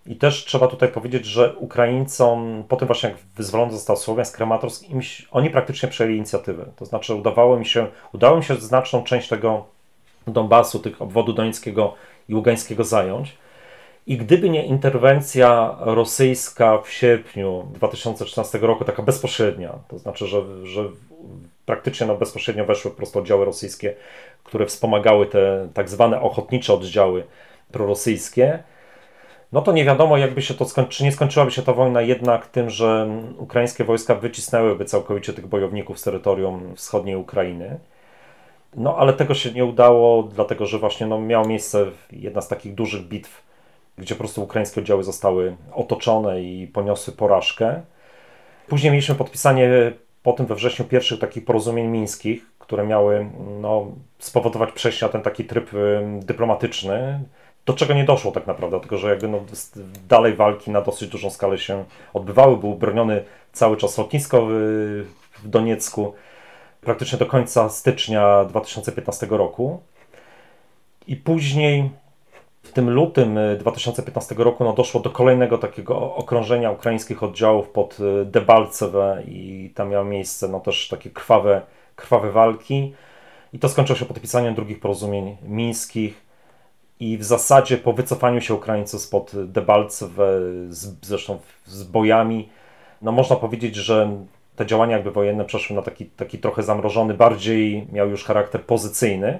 [0.05, 4.83] I też trzeba tutaj powiedzieć, że Ukraińcom, po tym właśnie jak wyzwolony został Słowiańsk, Krematorsk,
[5.31, 6.65] oni praktycznie przejęli inicjatywę.
[6.75, 9.78] To znaczy udawało mi się, udało mi się znaczną część tego
[10.33, 11.93] Donbasu, tych obwodu dońskiego
[12.29, 13.37] i ługańskiego zająć.
[14.07, 20.83] I gdyby nie interwencja rosyjska w sierpniu 2013 roku, taka bezpośrednia, to znaczy, że, że
[21.65, 23.95] praktycznie no bezpośrednio weszły po prostu oddziały rosyjskie,
[24.43, 27.23] które wspomagały te tak zwane ochotnicze oddziały
[27.71, 28.63] prorosyjskie,
[29.51, 32.47] no to nie wiadomo, jakby się to skończy, czy nie skończyłaby się ta wojna jednak
[32.47, 37.79] tym, że ukraińskie wojska wycisnęłyby całkowicie tych bojowników z terytorium wschodniej Ukrainy.
[38.75, 42.75] No ale tego się nie udało, dlatego że właśnie no, miała miejsce jedna z takich
[42.75, 43.43] dużych bitw,
[43.97, 47.81] gdzie po prostu ukraińskie oddziały zostały otoczone i poniosły porażkę.
[48.67, 53.29] Później mieliśmy podpisanie potem we wrześniu pierwszych takich porozumień mińskich, które miały
[53.61, 53.87] no,
[54.19, 55.71] spowodować przejście na ten taki tryb
[56.19, 57.23] dyplomatyczny,
[57.65, 59.39] do czego nie doszło tak naprawdę, dlatego że jakby no,
[60.07, 62.57] dalej walki na dosyć dużą skalę się odbywały.
[62.57, 65.05] Był broniony cały czas lotnisko w
[65.43, 66.13] Doniecku
[66.81, 69.79] praktycznie do końca stycznia 2015 roku.
[71.07, 71.89] I później
[72.63, 78.25] w tym lutym 2015 roku no, doszło do kolejnego takiego okrążenia ukraińskich oddziałów pod e,
[78.25, 81.61] Debalcewe i tam miały miejsce no, też takie krwawe,
[81.95, 82.93] krwawe walki.
[83.53, 86.29] I to skończyło się podpisaniem drugich porozumień mińskich.
[86.99, 90.39] I w zasadzie po wycofaniu się Ukraińców spod Debalcewe,
[90.69, 92.49] z, zresztą z bojami,
[93.01, 94.17] no można powiedzieć, że
[94.59, 99.39] te działania jakby wojenne przeszły na taki, taki trochę zamrożony, bardziej miał już charakter pozycyjny.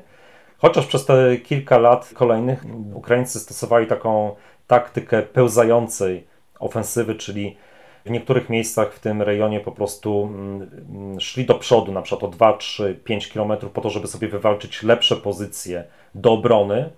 [0.58, 4.36] Chociaż przez te kilka lat kolejnych Ukraińcy stosowali taką
[4.67, 6.27] taktykę pełzającej
[6.60, 7.58] ofensywy, czyli
[8.05, 12.23] w niektórych miejscach w tym rejonie po prostu mm, mm, szli do przodu, na przykład
[12.23, 15.84] o 2, 3, 5 km, po to, żeby sobie wywalczyć lepsze pozycje
[16.15, 16.89] do obrony.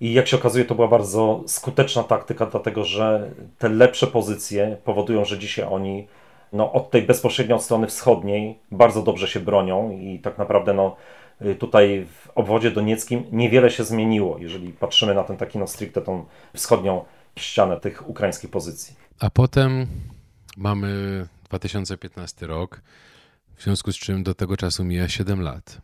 [0.00, 5.24] I jak się okazuje, to była bardzo skuteczna taktyka, dlatego że te lepsze pozycje powodują,
[5.24, 6.06] że dzisiaj oni
[6.54, 10.96] no, od tej bezpośrednio od strony wschodniej bardzo dobrze się bronią i tak naprawdę no,
[11.42, 16.02] y, tutaj w obwodzie donieckim niewiele się zmieniło, jeżeli patrzymy na ten taki no stricte
[16.02, 17.04] tą wschodnią
[17.36, 18.94] ścianę tych ukraińskich pozycji.
[19.20, 19.86] A potem
[20.56, 22.80] mamy 2015 rok.
[23.56, 25.80] W związku z czym do tego czasu mija 7 lat.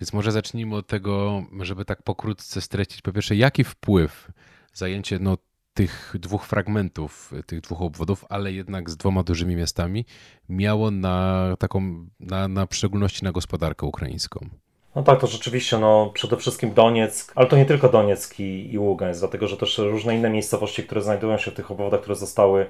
[0.00, 3.02] Więc może zacznijmy od tego, żeby tak pokrótce streścić.
[3.02, 4.28] Po pierwsze, jaki wpływ
[4.72, 5.38] zajęcie no,
[5.76, 10.04] tych dwóch fragmentów, tych dwóch obwodów, ale jednak z dwoma dużymi miastami,
[10.48, 14.46] miało na taką, na, na w szczególności na gospodarkę ukraińską?
[14.94, 18.78] No tak, to rzeczywiście, no przede wszystkim Donieck, ale to nie tylko Donieck i, i
[18.78, 22.66] Ługańsk, dlatego że też różne inne miejscowości, które znajdują się w tych obwodach, które zostały,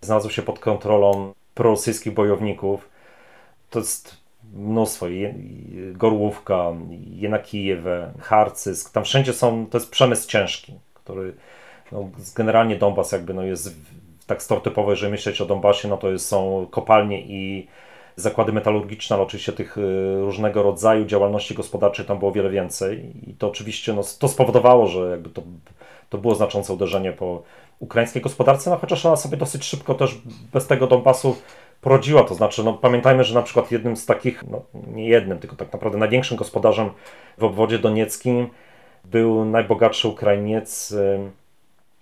[0.00, 2.88] znalazły się pod kontrolą prorosyjskich bojowników.
[3.70, 4.16] To jest
[4.54, 5.06] mnóstwo,
[5.92, 6.72] Gorłówka,
[7.06, 11.34] Jenakijewe, Harcysk, tam wszędzie są, to jest przemysł ciężki, który
[11.92, 13.76] no, generalnie Donbas jakby no jest
[14.26, 17.68] tak stereotypowo, jeżeli myśleć o Donbasie, no to jest, są kopalnie i
[18.16, 23.12] zakłady metalurgiczne, ale oczywiście tych y, różnego rodzaju działalności gospodarczej tam było wiele więcej.
[23.30, 25.42] I to oczywiście no, to spowodowało, że jakby to,
[26.08, 27.42] to było znaczące uderzenie po
[27.78, 30.18] ukraińskiej gospodarce, no chociaż ona sobie dosyć szybko też
[30.52, 31.36] bez tego Donbasu
[31.80, 35.56] porodziła, to znaczy no, pamiętajmy, że na przykład jednym z takich, no, nie jednym, tylko
[35.56, 36.90] tak naprawdę największym gospodarzem
[37.38, 38.48] w obwodzie donieckim
[39.04, 41.18] był najbogatszy Ukrainiec y,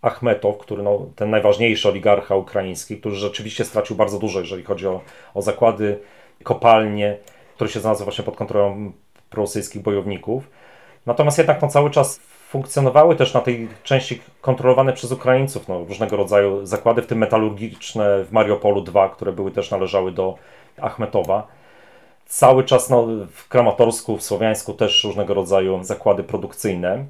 [0.06, 5.00] Achmetow, który no, ten najważniejszy oligarcha ukraiński, który rzeczywiście stracił bardzo dużo, jeżeli chodzi o,
[5.34, 5.98] o zakłady,
[6.42, 7.18] kopalnie,
[7.54, 8.92] które się znalazły właśnie pod kontrolą
[9.30, 10.50] prorosyjskich bojowników.
[11.06, 16.16] Natomiast jednak no, cały czas funkcjonowały też na tej części kontrolowane przez Ukraińców no, różnego
[16.16, 20.34] rodzaju zakłady, w tym metalurgiczne w Mariupolu 2, które były też należały do
[20.80, 21.46] Achmetowa.
[22.26, 27.04] Cały czas no, w Kramatorsku, w Słowiańsku też różnego rodzaju zakłady produkcyjne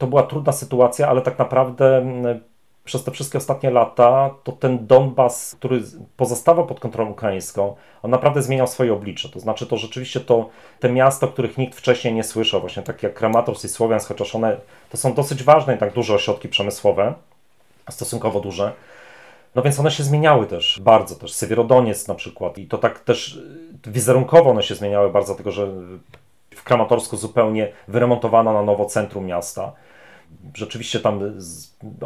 [0.00, 2.40] to była trudna sytuacja, ale tak naprawdę mm,
[2.84, 5.82] przez te wszystkie ostatnie lata to ten Donbas, który
[6.16, 9.28] pozostawał pod kontrolą ukraińską, on naprawdę zmieniał swoje oblicze.
[9.28, 10.48] To znaczy to rzeczywiście to
[10.80, 14.56] te miasta, których nikt wcześniej nie słyszał, właśnie takie jak Kramatorsk i Słowiańsk, chociaż one
[14.90, 17.14] to są dosyć ważne i tak duże ośrodki przemysłowe,
[17.90, 18.72] stosunkowo duże.
[19.54, 23.42] No więc one się zmieniały też bardzo, też Sywierodoniec na przykład i to tak też
[23.86, 25.68] wizerunkowo one się zmieniały bardzo, dlatego że
[26.60, 29.72] w Kramatorsku zupełnie wyremontowano na nowo centrum miasta
[30.54, 31.20] rzeczywiście tam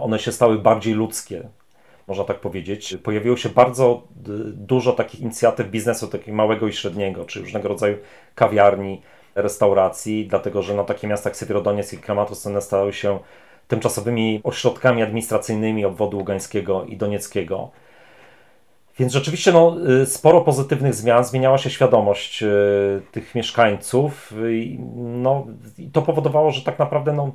[0.01, 1.49] one się stały bardziej ludzkie,
[2.07, 2.97] można tak powiedzieć.
[3.03, 4.03] Pojawiło się bardzo
[4.53, 7.97] dużo takich inicjatyw biznesu, takiego małego i średniego, czy różnego rodzaju
[8.35, 9.03] kawiarni,
[9.35, 13.19] restauracji, dlatego że na takie miasta jak Sywierodoniec i Kramatorsk one stały się
[13.69, 17.71] tymczasowymi ośrodkami administracyjnymi obwodu ługańskiego i donieckiego.
[18.99, 22.47] Więc rzeczywiście no, y, sporo pozytywnych zmian, zmieniała się świadomość y,
[23.13, 24.35] tych mieszkańców.
[24.97, 25.47] No,
[25.79, 27.33] i to powodowało, że tak naprawdę no,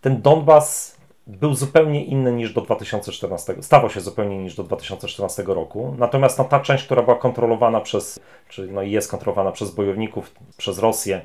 [0.00, 5.94] ten Donbas był zupełnie inny niż do 2014, stawał się zupełnie niż do 2014 roku.
[5.98, 10.78] Natomiast no, ta część, która była kontrolowana przez, czy no, jest kontrolowana przez bojowników, przez
[10.78, 11.22] Rosję,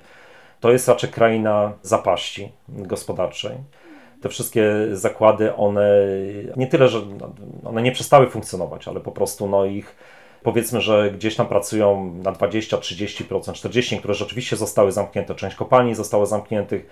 [0.60, 3.52] to jest raczej kraina zapaści gospodarczej.
[4.22, 6.08] Te wszystkie zakłady, one
[6.56, 7.02] nie tyle, że
[7.66, 9.96] one nie przestały funkcjonować, ale po prostu no, ich
[10.44, 15.36] powiedzmy, że gdzieś tam pracują na 20, 30%, 40%, które rzeczywiście zostały zamknięte.
[15.36, 16.90] Część kopalni została zamkniętych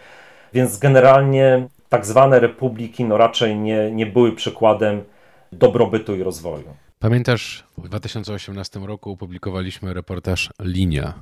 [0.55, 5.03] więc generalnie tak zwane republiki no raczej nie, nie były przykładem
[5.51, 6.63] dobrobytu i rozwoju.
[6.99, 11.13] Pamiętasz, w 2018 roku opublikowaliśmy reportaż Linia,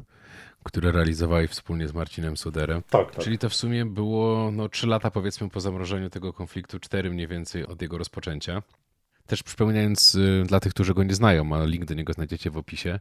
[0.64, 2.82] który realizowali wspólnie z Marcinem Suderem.
[2.90, 3.24] Tak, tak.
[3.24, 7.28] Czyli to w sumie było no, 3 lata powiedzmy po zamrożeniu tego konfliktu, 4 mniej
[7.28, 8.62] więcej od jego rozpoczęcia.
[9.28, 12.58] Też przypominając y, dla tych, którzy go nie znają, a link do niego znajdziecie w
[12.58, 13.00] opisie,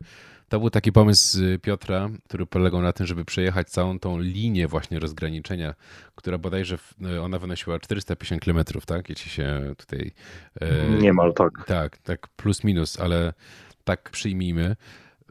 [0.48, 4.98] to był taki pomysł Piotra, który polegał na tym, żeby przejechać całą tą linię właśnie
[4.98, 5.75] rozgraniczenia,
[6.14, 6.79] która bodajże
[7.14, 9.09] y, ona wynosiła 450 km, tak?
[9.09, 10.12] Jeśli się tutaj...
[11.01, 11.64] Niemal tak.
[11.66, 13.33] Tak, tak plus minus, ale
[13.85, 14.77] tak przyjmijmy.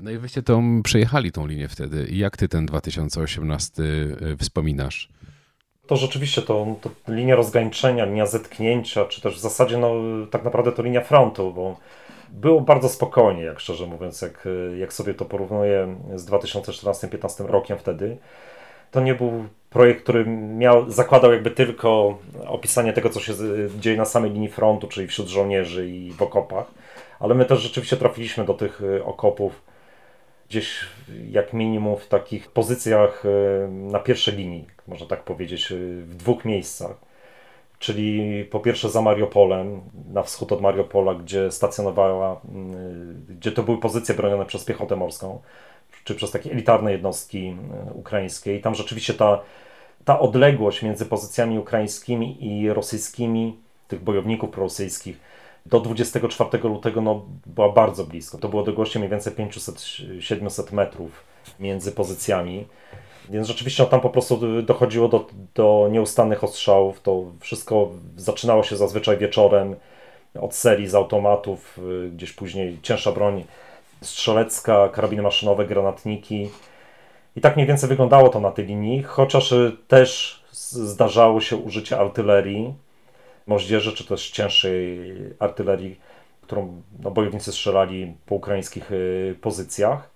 [0.02, 2.08] No i wyście tą przejechali tą linię wtedy.
[2.10, 5.10] I jak ty ten 2018 y, wspominasz?
[5.92, 9.94] to rzeczywiście to, to, linia rozgraniczenia, linia zetknięcia, czy też w zasadzie no,
[10.32, 11.78] tak naprawdę to linia frontu, bo
[12.30, 14.48] było bardzo spokojnie, jak szczerze mówiąc, jak,
[14.80, 18.18] jak sobie to porównuję z 2014-2015 rokiem wtedy.
[18.92, 20.26] To nie był projekt, który
[20.58, 23.34] miał, zakładał jakby tylko opisanie tego, co się
[23.80, 26.66] dzieje na samej linii frontu, czyli wśród żołnierzy i w okopach,
[27.20, 29.71] ale my też rzeczywiście trafiliśmy do tych okopów
[30.52, 30.86] gdzieś
[31.30, 36.46] jak minimum w takich pozycjach e, na pierwszej linii, można tak powiedzieć, e, w dwóch
[36.46, 36.96] miejscach.
[37.80, 39.82] Czyli po pierwsze za Mariupolem,
[40.14, 42.38] na wschód od Mariupola, gdzie stacjonowała, e,
[43.30, 45.42] gdzie to były pozycje bronione przez piechotę morską,
[46.04, 47.56] czy przez takie elitarne jednostki
[47.94, 48.56] ukraińskie.
[48.56, 49.42] I tam rzeczywiście ta,
[50.06, 55.20] ta odległość między pozycjami ukraińskimi i rosyjskimi, tych bojowników prorosyjskich,
[55.66, 58.38] do 24 lutego no, była bardzo blisko.
[58.38, 61.24] To było odległości mniej więcej 500-700 metrów
[61.60, 62.68] między pozycjami.
[63.30, 67.02] Więc rzeczywiście no, tam po prostu dochodziło do, do nieustannych ostrzałów.
[67.02, 69.76] To wszystko zaczynało się zazwyczaj wieczorem
[70.42, 73.44] od serii z automatów, y, gdzieś później cięższa broń
[74.02, 76.50] strzelecka, karabiny maszynowe, granatniki.
[77.36, 79.54] I tak mniej więcej wyglądało to na tej linii, chociaż
[79.88, 82.74] też zdarzało się użycie artylerii,
[83.52, 85.00] moździerzy, czy też cięższej
[85.40, 86.00] artylerii,
[86.42, 90.10] którą no, bojownicy strzelali po ukraińskich y, pozycjach.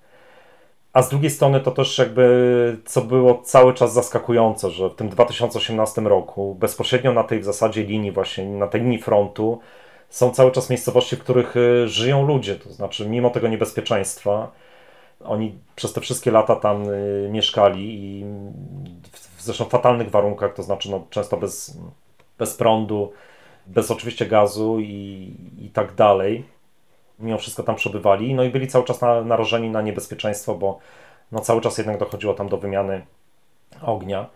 [0.94, 5.10] A z drugiej strony to też jakby, co było cały czas zaskakujące, że w tym
[5.10, 9.60] 2018 roku, bezpośrednio na tej w zasadzie linii właśnie, na tej linii frontu,
[10.10, 14.52] są cały czas miejscowości, w których y, żyją ludzie, to znaczy mimo tego niebezpieczeństwa,
[15.26, 18.26] oni przez te wszystkie lata tam y, mieszkali i
[19.38, 21.78] w zresztą fatalnych warunkach, to znaczy no, często bez,
[22.38, 23.12] bez prądu,
[23.68, 26.46] bez oczywiście gazu i, i tak dalej.
[27.20, 30.80] Mimo wszystko tam przebywali, no i byli cały czas na, narażeni na niebezpieczeństwo, bo
[31.32, 33.06] no, cały czas jednak dochodziło tam do wymiany
[33.82, 34.30] ognia.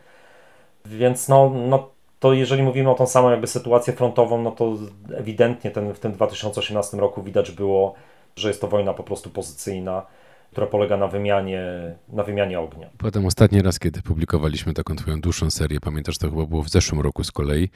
[0.85, 4.73] Więc no, no to jeżeli mówimy o tą samą jakby sytuację frontową, no to
[5.15, 7.93] ewidentnie ten, w tym 2018 roku widać było,
[8.35, 10.05] że jest to wojna po prostu pozycyjna
[10.51, 11.61] która polega na wymianie,
[12.09, 12.89] na wymianie ognia.
[12.97, 17.01] Potem ostatni raz, kiedy publikowaliśmy taką twoją dłuższą serię, pamiętasz, to chyba było w zeszłym
[17.01, 17.69] roku z kolei,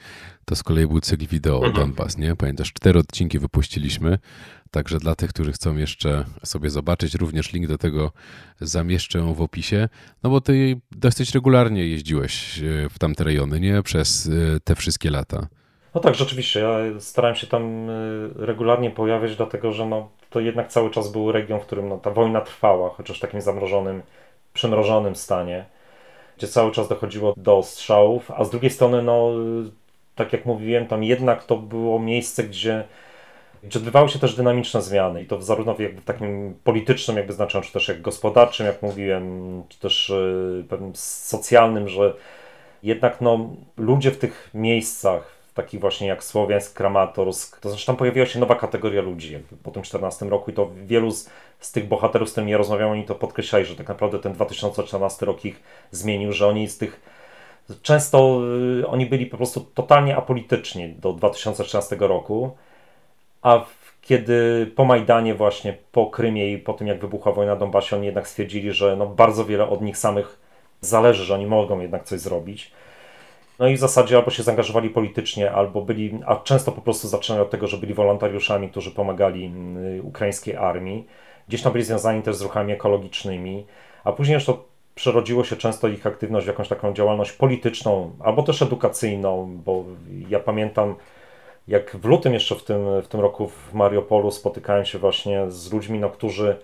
[0.44, 1.72] to z kolei był cykl wideo mhm.
[1.74, 2.36] Donbass, nie?
[2.36, 4.18] Pamiętasz, cztery odcinki wypuściliśmy,
[4.70, 8.12] także dla tych, którzy chcą jeszcze sobie zobaczyć, również link do tego
[8.60, 9.88] zamieszczę w opisie,
[10.22, 13.82] no bo ty dosyć regularnie jeździłeś e, w tamte rejony, nie?
[13.82, 15.48] Przez e, te wszystkie lata.
[15.94, 16.60] No tak, rzeczywiście.
[16.60, 17.92] Ja starałem się tam e,
[18.36, 22.10] regularnie pojawiać, dlatego że no, to jednak cały czas był region, w którym no, ta
[22.10, 24.02] wojna trwała, chociaż w takim zamrożonym,
[24.54, 25.64] przymrożonym stanie,
[26.36, 29.30] gdzie cały czas dochodziło do strzałów, a z drugiej strony, no,
[30.14, 32.84] tak jak mówiłem, tam jednak to było miejsce, gdzie,
[33.64, 37.64] gdzie odbywały się też dynamiczne zmiany i to zarówno w jakby takim politycznym jakby znaczeniu,
[37.64, 42.14] czy też jak gospodarczym, jak mówiłem, czy też yy, pewnym socjalnym, że
[42.82, 47.60] jednak no, ludzie w tych miejscach, takich właśnie jak Słowiańsk, Kramatorsk.
[47.60, 51.30] To tam pojawiła się nowa kategoria ludzi po tym 14 roku i to wielu z,
[51.60, 55.26] z tych bohaterów, z którymi ja rozmawiałem, oni to podkreślali, że tak naprawdę ten 2014
[55.26, 57.00] rok ich zmienił, że oni z tych
[57.82, 58.40] często
[58.80, 62.56] y, oni byli po prostu totalnie apolityczni do 2013 roku,
[63.42, 67.58] a w, kiedy po Majdanie właśnie, po Krymie i po tym jak wybuchła wojna na
[67.58, 70.38] Donbasie, oni jednak stwierdzili, że no bardzo wiele od nich samych
[70.80, 72.72] zależy, że oni mogą jednak coś zrobić.
[73.58, 77.42] No i w zasadzie albo się zaangażowali politycznie, albo byli, a często po prostu zaczynali
[77.42, 81.06] od tego, że byli wolontariuszami, którzy pomagali mm, ukraińskiej armii.
[81.48, 83.66] Gdzieś tam byli związani też z ruchami ekologicznymi,
[84.04, 84.64] a później już to
[84.94, 89.84] przerodziło się często ich aktywność w jakąś taką działalność polityczną, albo też edukacyjną, bo
[90.28, 90.94] ja pamiętam,
[91.68, 95.72] jak w lutym jeszcze w tym, w tym roku w Mariupolu spotykałem się właśnie z
[95.72, 96.56] ludźmi, no, którzy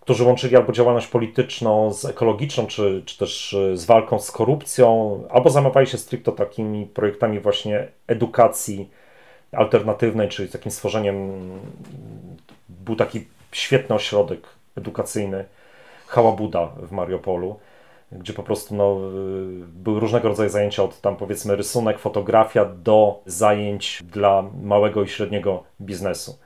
[0.00, 5.22] którzy łączyli albo działalność polityczną z ekologiczną, czy, czy też e, z walką z korupcją,
[5.30, 8.90] albo zajmowali się stricte takimi projektami właśnie edukacji
[9.52, 11.30] alternatywnej, czyli takim stworzeniem,
[12.68, 14.40] był taki świetny ośrodek
[14.76, 15.44] edukacyjny
[16.06, 17.58] Hałabuda w Mariupolu,
[18.12, 18.98] gdzie po prostu no, e,
[19.66, 25.62] były różnego rodzaju zajęcia od tam powiedzmy rysunek, fotografia do zajęć dla małego i średniego
[25.80, 26.38] biznesu.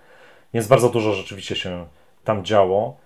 [0.54, 1.86] Więc bardzo dużo rzeczywiście się
[2.24, 3.03] tam działo.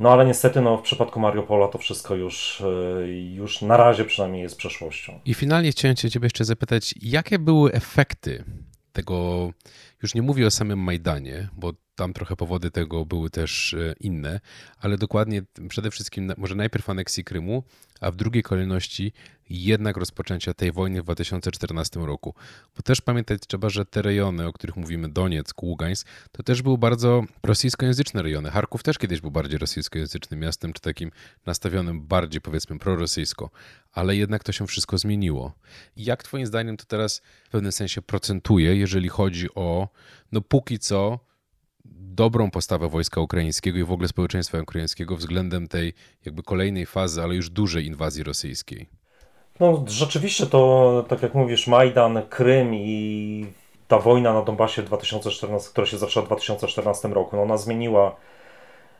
[0.00, 4.42] No ale niestety no, w przypadku Mariopola to wszystko już, e, już na razie przynajmniej
[4.42, 5.20] jest przeszłością.
[5.24, 8.44] I finalnie chciałem Cię Ciebie jeszcze zapytać, jakie były efekty
[8.92, 9.50] tego,
[10.02, 14.40] już nie mówię o samym Majdanie, bo tam trochę powody tego były też e, inne,
[14.78, 17.62] ale dokładnie przede wszystkim może najpierw aneksji Krymu,
[18.00, 19.12] a w drugiej kolejności
[19.50, 22.34] jednak rozpoczęcia tej wojny w 2014 roku.
[22.76, 26.78] Bo też pamiętać trzeba, że te rejony, o których mówimy, Donieck, Ługańsk, to też były
[26.78, 28.50] bardzo rosyjskojęzyczne rejony.
[28.50, 31.10] Charków też kiedyś był bardziej rosyjskojęzycznym miastem, czy takim
[31.46, 33.50] nastawionym bardziej powiedzmy prorosyjsko,
[33.92, 35.52] ale jednak to się wszystko zmieniło.
[35.96, 39.88] Jak twoim zdaniem to teraz w pewnym sensie procentuje, jeżeli chodzi o,
[40.32, 41.30] no póki co,
[42.00, 47.34] dobrą postawę wojska ukraińskiego i w ogóle społeczeństwa ukraińskiego względem tej jakby kolejnej fazy, ale
[47.34, 48.99] już dużej inwazji rosyjskiej?
[49.60, 53.46] No rzeczywiście to, tak jak mówisz, Majdan, Krym i
[53.88, 58.16] ta wojna na Donbasie 2014, która się zaczęła w 2014 roku, no ona zmieniła,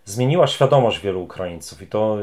[0.04, 2.16] zmieniła świadomość wielu Ukraińców i to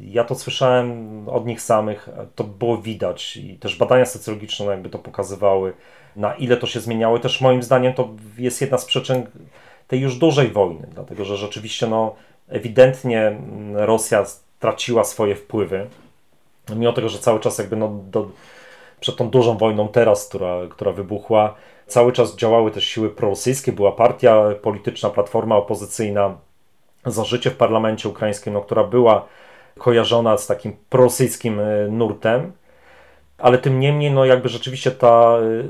[0.00, 4.90] ja to słyszałem od nich samych, to było widać i też badania socjologiczne no jakby
[4.90, 5.72] to pokazywały,
[6.16, 7.18] na ile to się zmieniało.
[7.18, 8.08] Też moim zdaniem to
[8.38, 9.26] jest jedna z przyczyn
[9.88, 12.14] tej już dużej wojny, dlatego że rzeczywiście no,
[12.48, 13.40] ewidentnie
[13.74, 15.86] Rosja straciła swoje wpływy,
[16.76, 18.28] mimo tego, że cały czas jakby no, do,
[19.00, 21.54] przed tą dużą wojną teraz, która, która wybuchła,
[21.86, 26.36] cały czas działały też siły prorosyjskie, była partia polityczna, platforma opozycyjna
[27.06, 29.26] za życie w parlamencie ukraińskim, no, która była
[29.78, 32.52] kojarzona z takim prorosyjskim e, nurtem,
[33.38, 35.68] ale tym niemniej, no jakby rzeczywiście ta, y,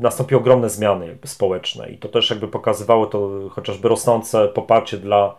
[0.00, 5.34] nastąpiły ogromne zmiany społeczne i to też jakby pokazywało to chociażby rosnące poparcie dla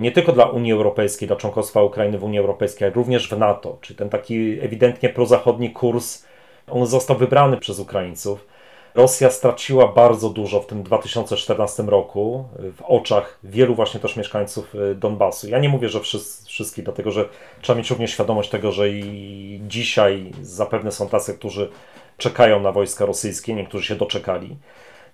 [0.00, 3.78] nie tylko dla Unii Europejskiej, dla członkostwa Ukrainy w Unii Europejskiej, ale również w NATO.
[3.80, 6.24] Czyli ten taki ewidentnie prozachodni kurs,
[6.70, 8.46] on został wybrany przez Ukraińców.
[8.94, 14.94] Rosja straciła bardzo dużo w tym 2014 roku w oczach wielu właśnie też mieszkańców y,
[14.94, 15.48] Donbasu.
[15.48, 16.00] Ja nie mówię, że
[16.46, 17.28] wszystkich, dlatego że
[17.62, 21.70] trzeba mieć również świadomość tego, że i dzisiaj zapewne są tacy, którzy
[22.16, 24.56] czekają na wojska rosyjskie, niektórzy się doczekali.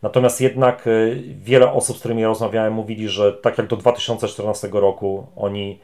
[0.03, 5.27] Natomiast jednak y, wiele osób, z którymi rozmawiałem, mówili, że tak jak do 2014 roku
[5.37, 5.79] oni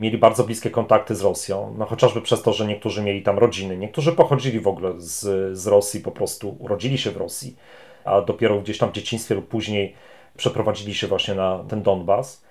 [0.00, 3.76] mieli bardzo bliskie kontakty z Rosją, no chociażby przez to, że niektórzy mieli tam rodziny,
[3.76, 7.56] niektórzy pochodzili w ogóle z, z Rosji, po prostu urodzili się w Rosji,
[8.04, 9.94] a dopiero gdzieś tam w dzieciństwie lub później
[10.36, 12.47] przeprowadzili się właśnie na ten Donbas.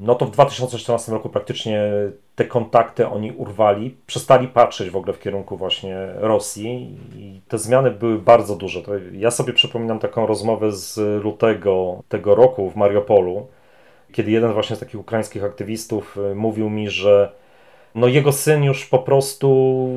[0.00, 1.82] No to w 2014 roku praktycznie
[2.36, 7.90] te kontakty oni urwali, przestali patrzeć w ogóle w kierunku właśnie Rosji i te zmiany
[7.90, 8.80] były bardzo duże.
[9.12, 13.46] Ja sobie przypominam taką rozmowę z lutego tego roku w Mariupolu,
[14.12, 17.32] kiedy jeden właśnie z takich ukraińskich aktywistów y, mówił mi, że
[17.94, 19.88] no jego syn już po prostu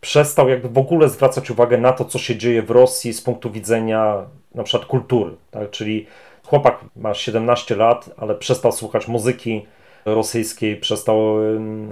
[0.00, 3.50] przestał jakby w ogóle zwracać uwagę na to, co się dzieje w Rosji z punktu
[3.50, 4.24] widzenia
[4.54, 5.34] na przykład kultury.
[5.50, 5.70] Tak?
[5.70, 6.06] Czyli
[6.48, 9.66] chłopak ma 17 lat, ale przestał słuchać muzyki
[10.04, 11.18] rosyjskiej, przestał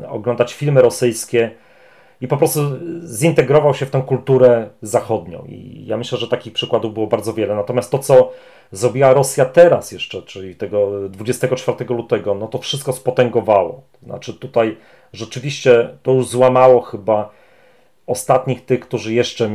[0.09, 1.51] oglądać filmy rosyjskie
[2.21, 2.61] i po prostu
[3.05, 5.45] zintegrował się w tę kulturę zachodnią.
[5.49, 7.55] I ja myślę, że takich przykładów było bardzo wiele.
[7.55, 8.33] Natomiast to, co
[8.73, 13.83] zrobiła Rosja teraz jeszcze, czyli tego 24 lutego, no to wszystko spotęgowało.
[14.03, 14.77] Znaczy tutaj
[15.13, 17.31] rzeczywiście to już złamało chyba
[18.07, 19.51] ostatnich tych, którzy jeszcze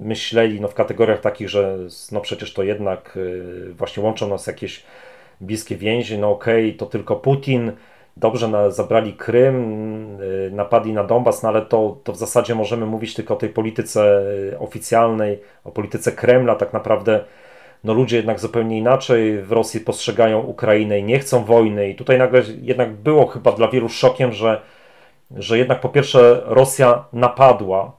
[0.00, 1.78] myśleli no, w kategoriach takich, że
[2.12, 4.84] no przecież to jednak y, właśnie łączą nas jakieś
[5.40, 7.72] bliskie więzi, no okej, okay, to tylko Putin,
[8.16, 12.86] dobrze na, zabrali Krym, y, napadli na Donbas, no ale to, to w zasadzie możemy
[12.86, 14.22] mówić tylko o tej polityce
[14.52, 17.24] y, oficjalnej, o polityce Kremla, tak naprawdę
[17.84, 21.90] no ludzie jednak zupełnie inaczej w Rosji postrzegają Ukrainę i nie chcą wojny.
[21.90, 24.60] I tutaj nagle jednak było chyba dla wielu szokiem, że,
[25.36, 27.92] że jednak po pierwsze Rosja napadła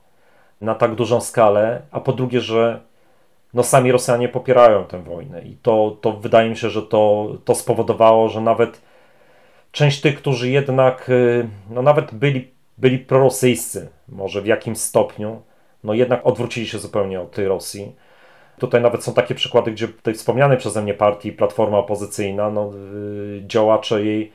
[0.62, 2.80] na tak dużą skalę, a po drugie, że
[3.54, 7.56] no sami Rosjanie popierają tę wojnę i to, to wydaje mi się, że to, to
[7.56, 8.82] spowodowało, że nawet
[9.72, 15.42] część tych, którzy jednak y, no nawet byli, byli prorosyjscy, może w jakimś stopniu,
[15.84, 17.96] no jednak odwrócili się zupełnie od tej Rosji.
[18.60, 23.44] Tutaj nawet są takie przykłady, gdzie tej wspomnianej przeze mnie partii Platforma Opozycyjna, no, y,
[23.48, 24.32] działacze jej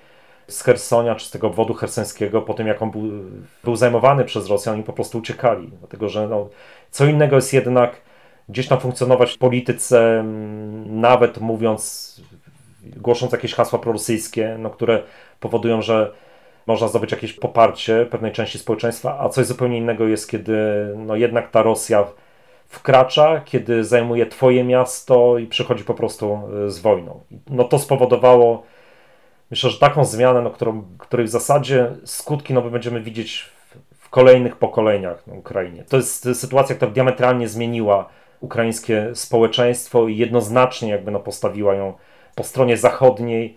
[0.49, 3.03] z Hersonia czy z tego obwodu hersońskiego, po tym jak on był,
[3.65, 5.71] był zajmowany przez Rosjan, oni po prostu uciekali.
[5.79, 6.49] Dlatego, że no,
[6.91, 8.01] co innego jest jednak
[8.49, 12.15] gdzieś tam funkcjonować w polityce, mm, nawet mówiąc,
[12.97, 15.03] głosząc jakieś hasła prorosyjskie, no, które
[15.41, 16.13] powodują, że
[16.67, 20.57] można zdobyć jakieś poparcie pewnej części społeczeństwa, a coś zupełnie innego jest, kiedy
[20.97, 22.07] no, jednak ta Rosja
[22.69, 27.21] wkracza, kiedy zajmuje twoje miasto i przychodzi po prostu y, z wojną.
[27.51, 28.63] No to spowodowało,
[29.51, 34.09] myślę, że taką zmianę, no, którą, której w zasadzie skutki no, będziemy widzieć w, w
[34.09, 35.85] kolejnych pokoleniach na Ukrainie.
[35.89, 38.09] To jest sytuacja, która diametralnie zmieniła
[38.41, 41.95] ukraińskie społeczeństwo i jednoznacznie jakby no, postawiła ją
[42.35, 43.57] po stronie zachodniej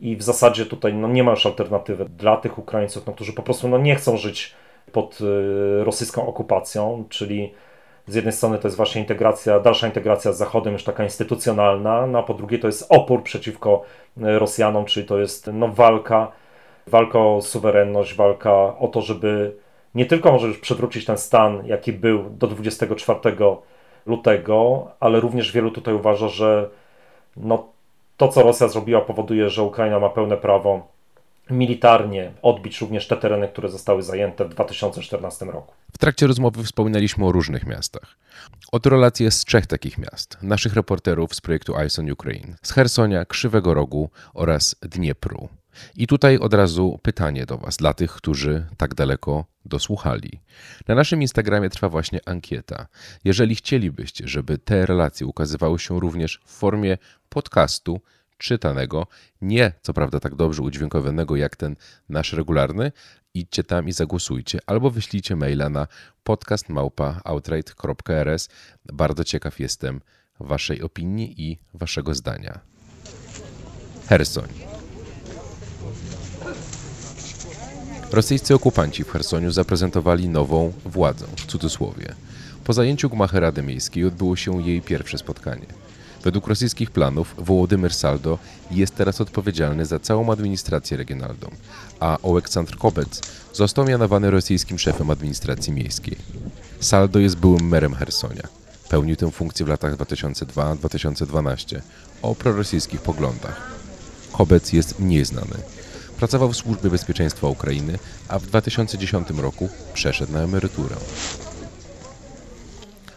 [0.00, 3.42] i w zasadzie tutaj no, nie ma już alternatywy dla tych Ukraińców, no, którzy po
[3.42, 4.54] prostu no, nie chcą żyć
[4.92, 7.54] pod y, rosyjską okupacją, czyli
[8.06, 12.18] z jednej strony to jest właśnie integracja, dalsza integracja z Zachodem, już taka instytucjonalna, no
[12.18, 13.82] a po drugie to jest opór przeciwko
[14.22, 16.32] e, Rosjanom, czyli to jest no, walka,
[16.86, 19.56] walka o suwerenność, walka o to, żeby
[19.94, 23.36] nie tylko może już przywrócić ten stan, jaki był do 24
[24.06, 26.70] lutego, ale również wielu tutaj uważa, że
[27.36, 27.68] no,
[28.16, 30.95] to, co Rosja zrobiła, powoduje, że Ukraina ma pełne prawo
[31.50, 35.74] militarnie odbić również te tereny, które zostały zajęte w 2014 roku.
[35.92, 38.16] W trakcie rozmowy wspominaliśmy o różnych miastach.
[38.72, 43.24] Oto relacje z trzech takich miast, naszych reporterów z projektu Eyes on Ukraine, z Hersonia,
[43.24, 45.48] Krzywego Rogu oraz Dniepru.
[45.96, 50.40] I tutaj od razu pytanie do Was, dla tych, którzy tak daleko dosłuchali.
[50.88, 52.86] Na naszym Instagramie trwa właśnie ankieta.
[53.24, 58.00] Jeżeli chcielibyście, żeby te relacje ukazywały się również w formie podcastu,
[58.38, 59.06] czytanego,
[59.40, 61.76] nie co prawda tak dobrze udźwiękowionego jak ten
[62.08, 62.92] nasz regularny,
[63.34, 65.86] idźcie tam i zagłosujcie, albo wyślijcie maila na
[66.24, 68.48] podcastmałpa.outright.rs.
[68.92, 70.00] Bardzo ciekaw jestem
[70.40, 72.60] Waszej opinii i Waszego zdania.
[74.08, 74.48] Hersoń.
[78.12, 82.14] Rosyjscy okupanci w Hersoniu zaprezentowali nową władzę, w cudzysłowie.
[82.64, 85.66] Po zajęciu gmachy Rady Miejskiej odbyło się jej pierwsze spotkanie.
[86.26, 88.38] Według rosyjskich planów Wołodymyr Saldo
[88.70, 91.50] jest teraz odpowiedzialny za całą administrację regionalną,
[92.00, 93.20] a Oleksandr Kobec
[93.52, 96.16] został mianowany rosyjskim szefem administracji miejskiej.
[96.80, 98.42] Saldo jest byłym merem Hersonia.
[98.88, 101.80] Pełnił tę funkcję w latach 2002-2012
[102.22, 103.70] o prorosyjskich poglądach.
[104.32, 105.56] Kobec jest mniej znany.
[106.16, 107.98] Pracował w Służbie Bezpieczeństwa Ukrainy,
[108.28, 110.96] a w 2010 roku przeszedł na emeryturę.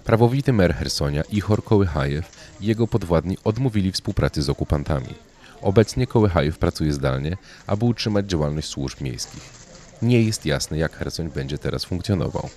[0.03, 5.15] Prawowity mer Hersonia Ichor Kołychajew jego podwładni odmówili współpracy z okupantami.
[5.61, 7.37] Obecnie Kołychajew pracuje zdalnie,
[7.67, 9.43] aby utrzymać działalność służb miejskich.
[10.01, 12.49] Nie jest jasne, jak Hersoń będzie teraz funkcjonował.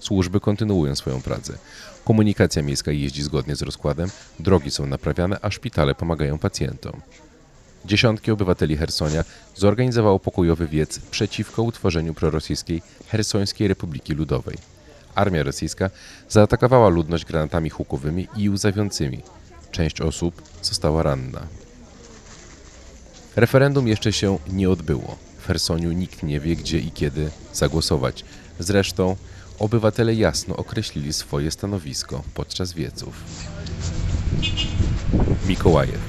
[0.00, 1.58] Służby kontynuują swoją pracę.
[2.04, 7.00] Komunikacja miejska jeździ zgodnie z rozkładem, drogi są naprawiane, a szpitale pomagają pacjentom.
[7.84, 9.24] Dziesiątki obywateli Hersonia
[9.56, 14.56] zorganizowało pokojowy wiec przeciwko utworzeniu prorosyjskiej Hersońskiej Republiki Ludowej.
[15.14, 15.90] Armia rosyjska
[16.28, 19.22] zaatakowała ludność granatami hukowymi i łzawiącymi.
[19.70, 21.46] Część osób została ranna.
[23.36, 25.16] Referendum jeszcze się nie odbyło.
[25.38, 28.24] W Hersoniu nikt nie wie, gdzie i kiedy zagłosować.
[28.58, 29.16] Zresztą
[29.58, 33.14] obywatele jasno określili swoje stanowisko podczas wieców.
[35.48, 36.00] Mikołajew.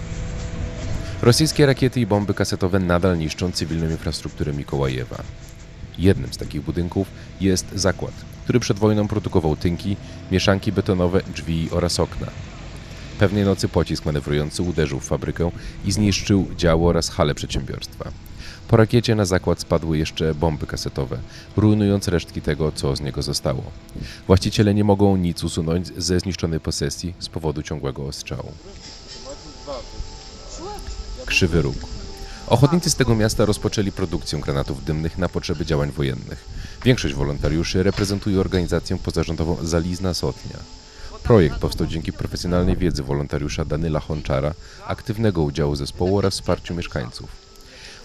[1.21, 5.23] Rosyjskie rakiety i bomby kasetowe nadal niszczą cywilną infrastrukturę Mikołajewa.
[5.97, 7.07] Jednym z takich budynków
[7.41, 9.97] jest zakład, który przed wojną produkował tynki,
[10.31, 12.27] mieszanki betonowe, drzwi oraz okna.
[13.21, 15.51] Pewnej nocy pocisk manewrujący uderzył w fabrykę
[15.85, 18.11] i zniszczył działo oraz hale przedsiębiorstwa.
[18.67, 21.17] Po rakiecie na zakład spadły jeszcze bomby kasetowe,
[21.57, 23.63] rujnując resztki tego, co z niego zostało.
[24.27, 28.51] Właściciele nie mogą nic usunąć ze zniszczonej posesji z powodu ciągłego ostrzału.
[31.25, 31.77] Krzywy Róg.
[32.47, 36.45] Ochotnicy z tego miasta rozpoczęli produkcję granatów dymnych na potrzeby działań wojennych.
[36.85, 40.80] Większość wolontariuszy reprezentuje organizację pozarządową Zalizna Sotnia.
[41.23, 44.53] Projekt powstał dzięki profesjonalnej wiedzy wolontariusza Danyla Honczara,
[44.85, 47.29] aktywnego udziału zespołu oraz wsparciu mieszkańców.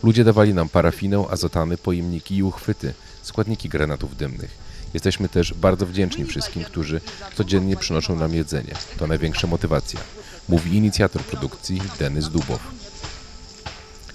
[0.03, 4.51] Ludzie dawali nam parafinę, azotany, pojemniki i uchwyty, składniki granatów dymnych.
[4.95, 7.01] Jesteśmy też bardzo wdzięczni wszystkim, którzy
[7.35, 8.75] codziennie przynoszą nam jedzenie.
[8.99, 10.01] To największa motywacja,
[10.49, 12.61] mówi inicjator produkcji Denis Dubow.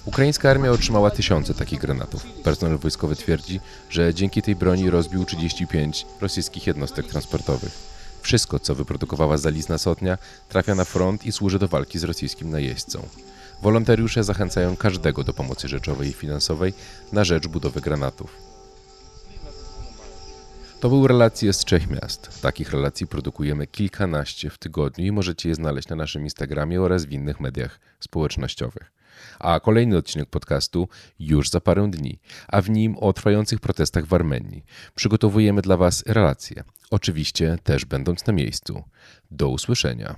[0.06, 2.26] Ukraińska armia otrzymała tysiące takich granatów.
[2.44, 7.91] Personel wojskowy twierdzi, że dzięki tej broni rozbił 35 rosyjskich jednostek transportowych.
[8.22, 10.18] Wszystko, co wyprodukowała zalizna sotnia,
[10.50, 13.08] trafia na front i służy do walki z rosyjskim najeźdźcą.
[13.62, 16.74] Wolontariusze zachęcają każdego do pomocy rzeczowej i finansowej
[17.12, 18.52] na rzecz budowy granatów.
[20.80, 22.42] To były relacje z trzech miast.
[22.42, 27.12] Takich relacji produkujemy kilkanaście w tygodniu i możecie je znaleźć na naszym Instagramie oraz w
[27.12, 29.01] innych mediach społecznościowych.
[29.40, 34.14] A kolejny odcinek podcastu już za parę dni, a w nim o trwających protestach w
[34.14, 34.66] Armenii.
[34.96, 38.84] Przygotowujemy dla Was relacje, oczywiście też będąc na miejscu.
[39.32, 40.16] Do usłyszenia.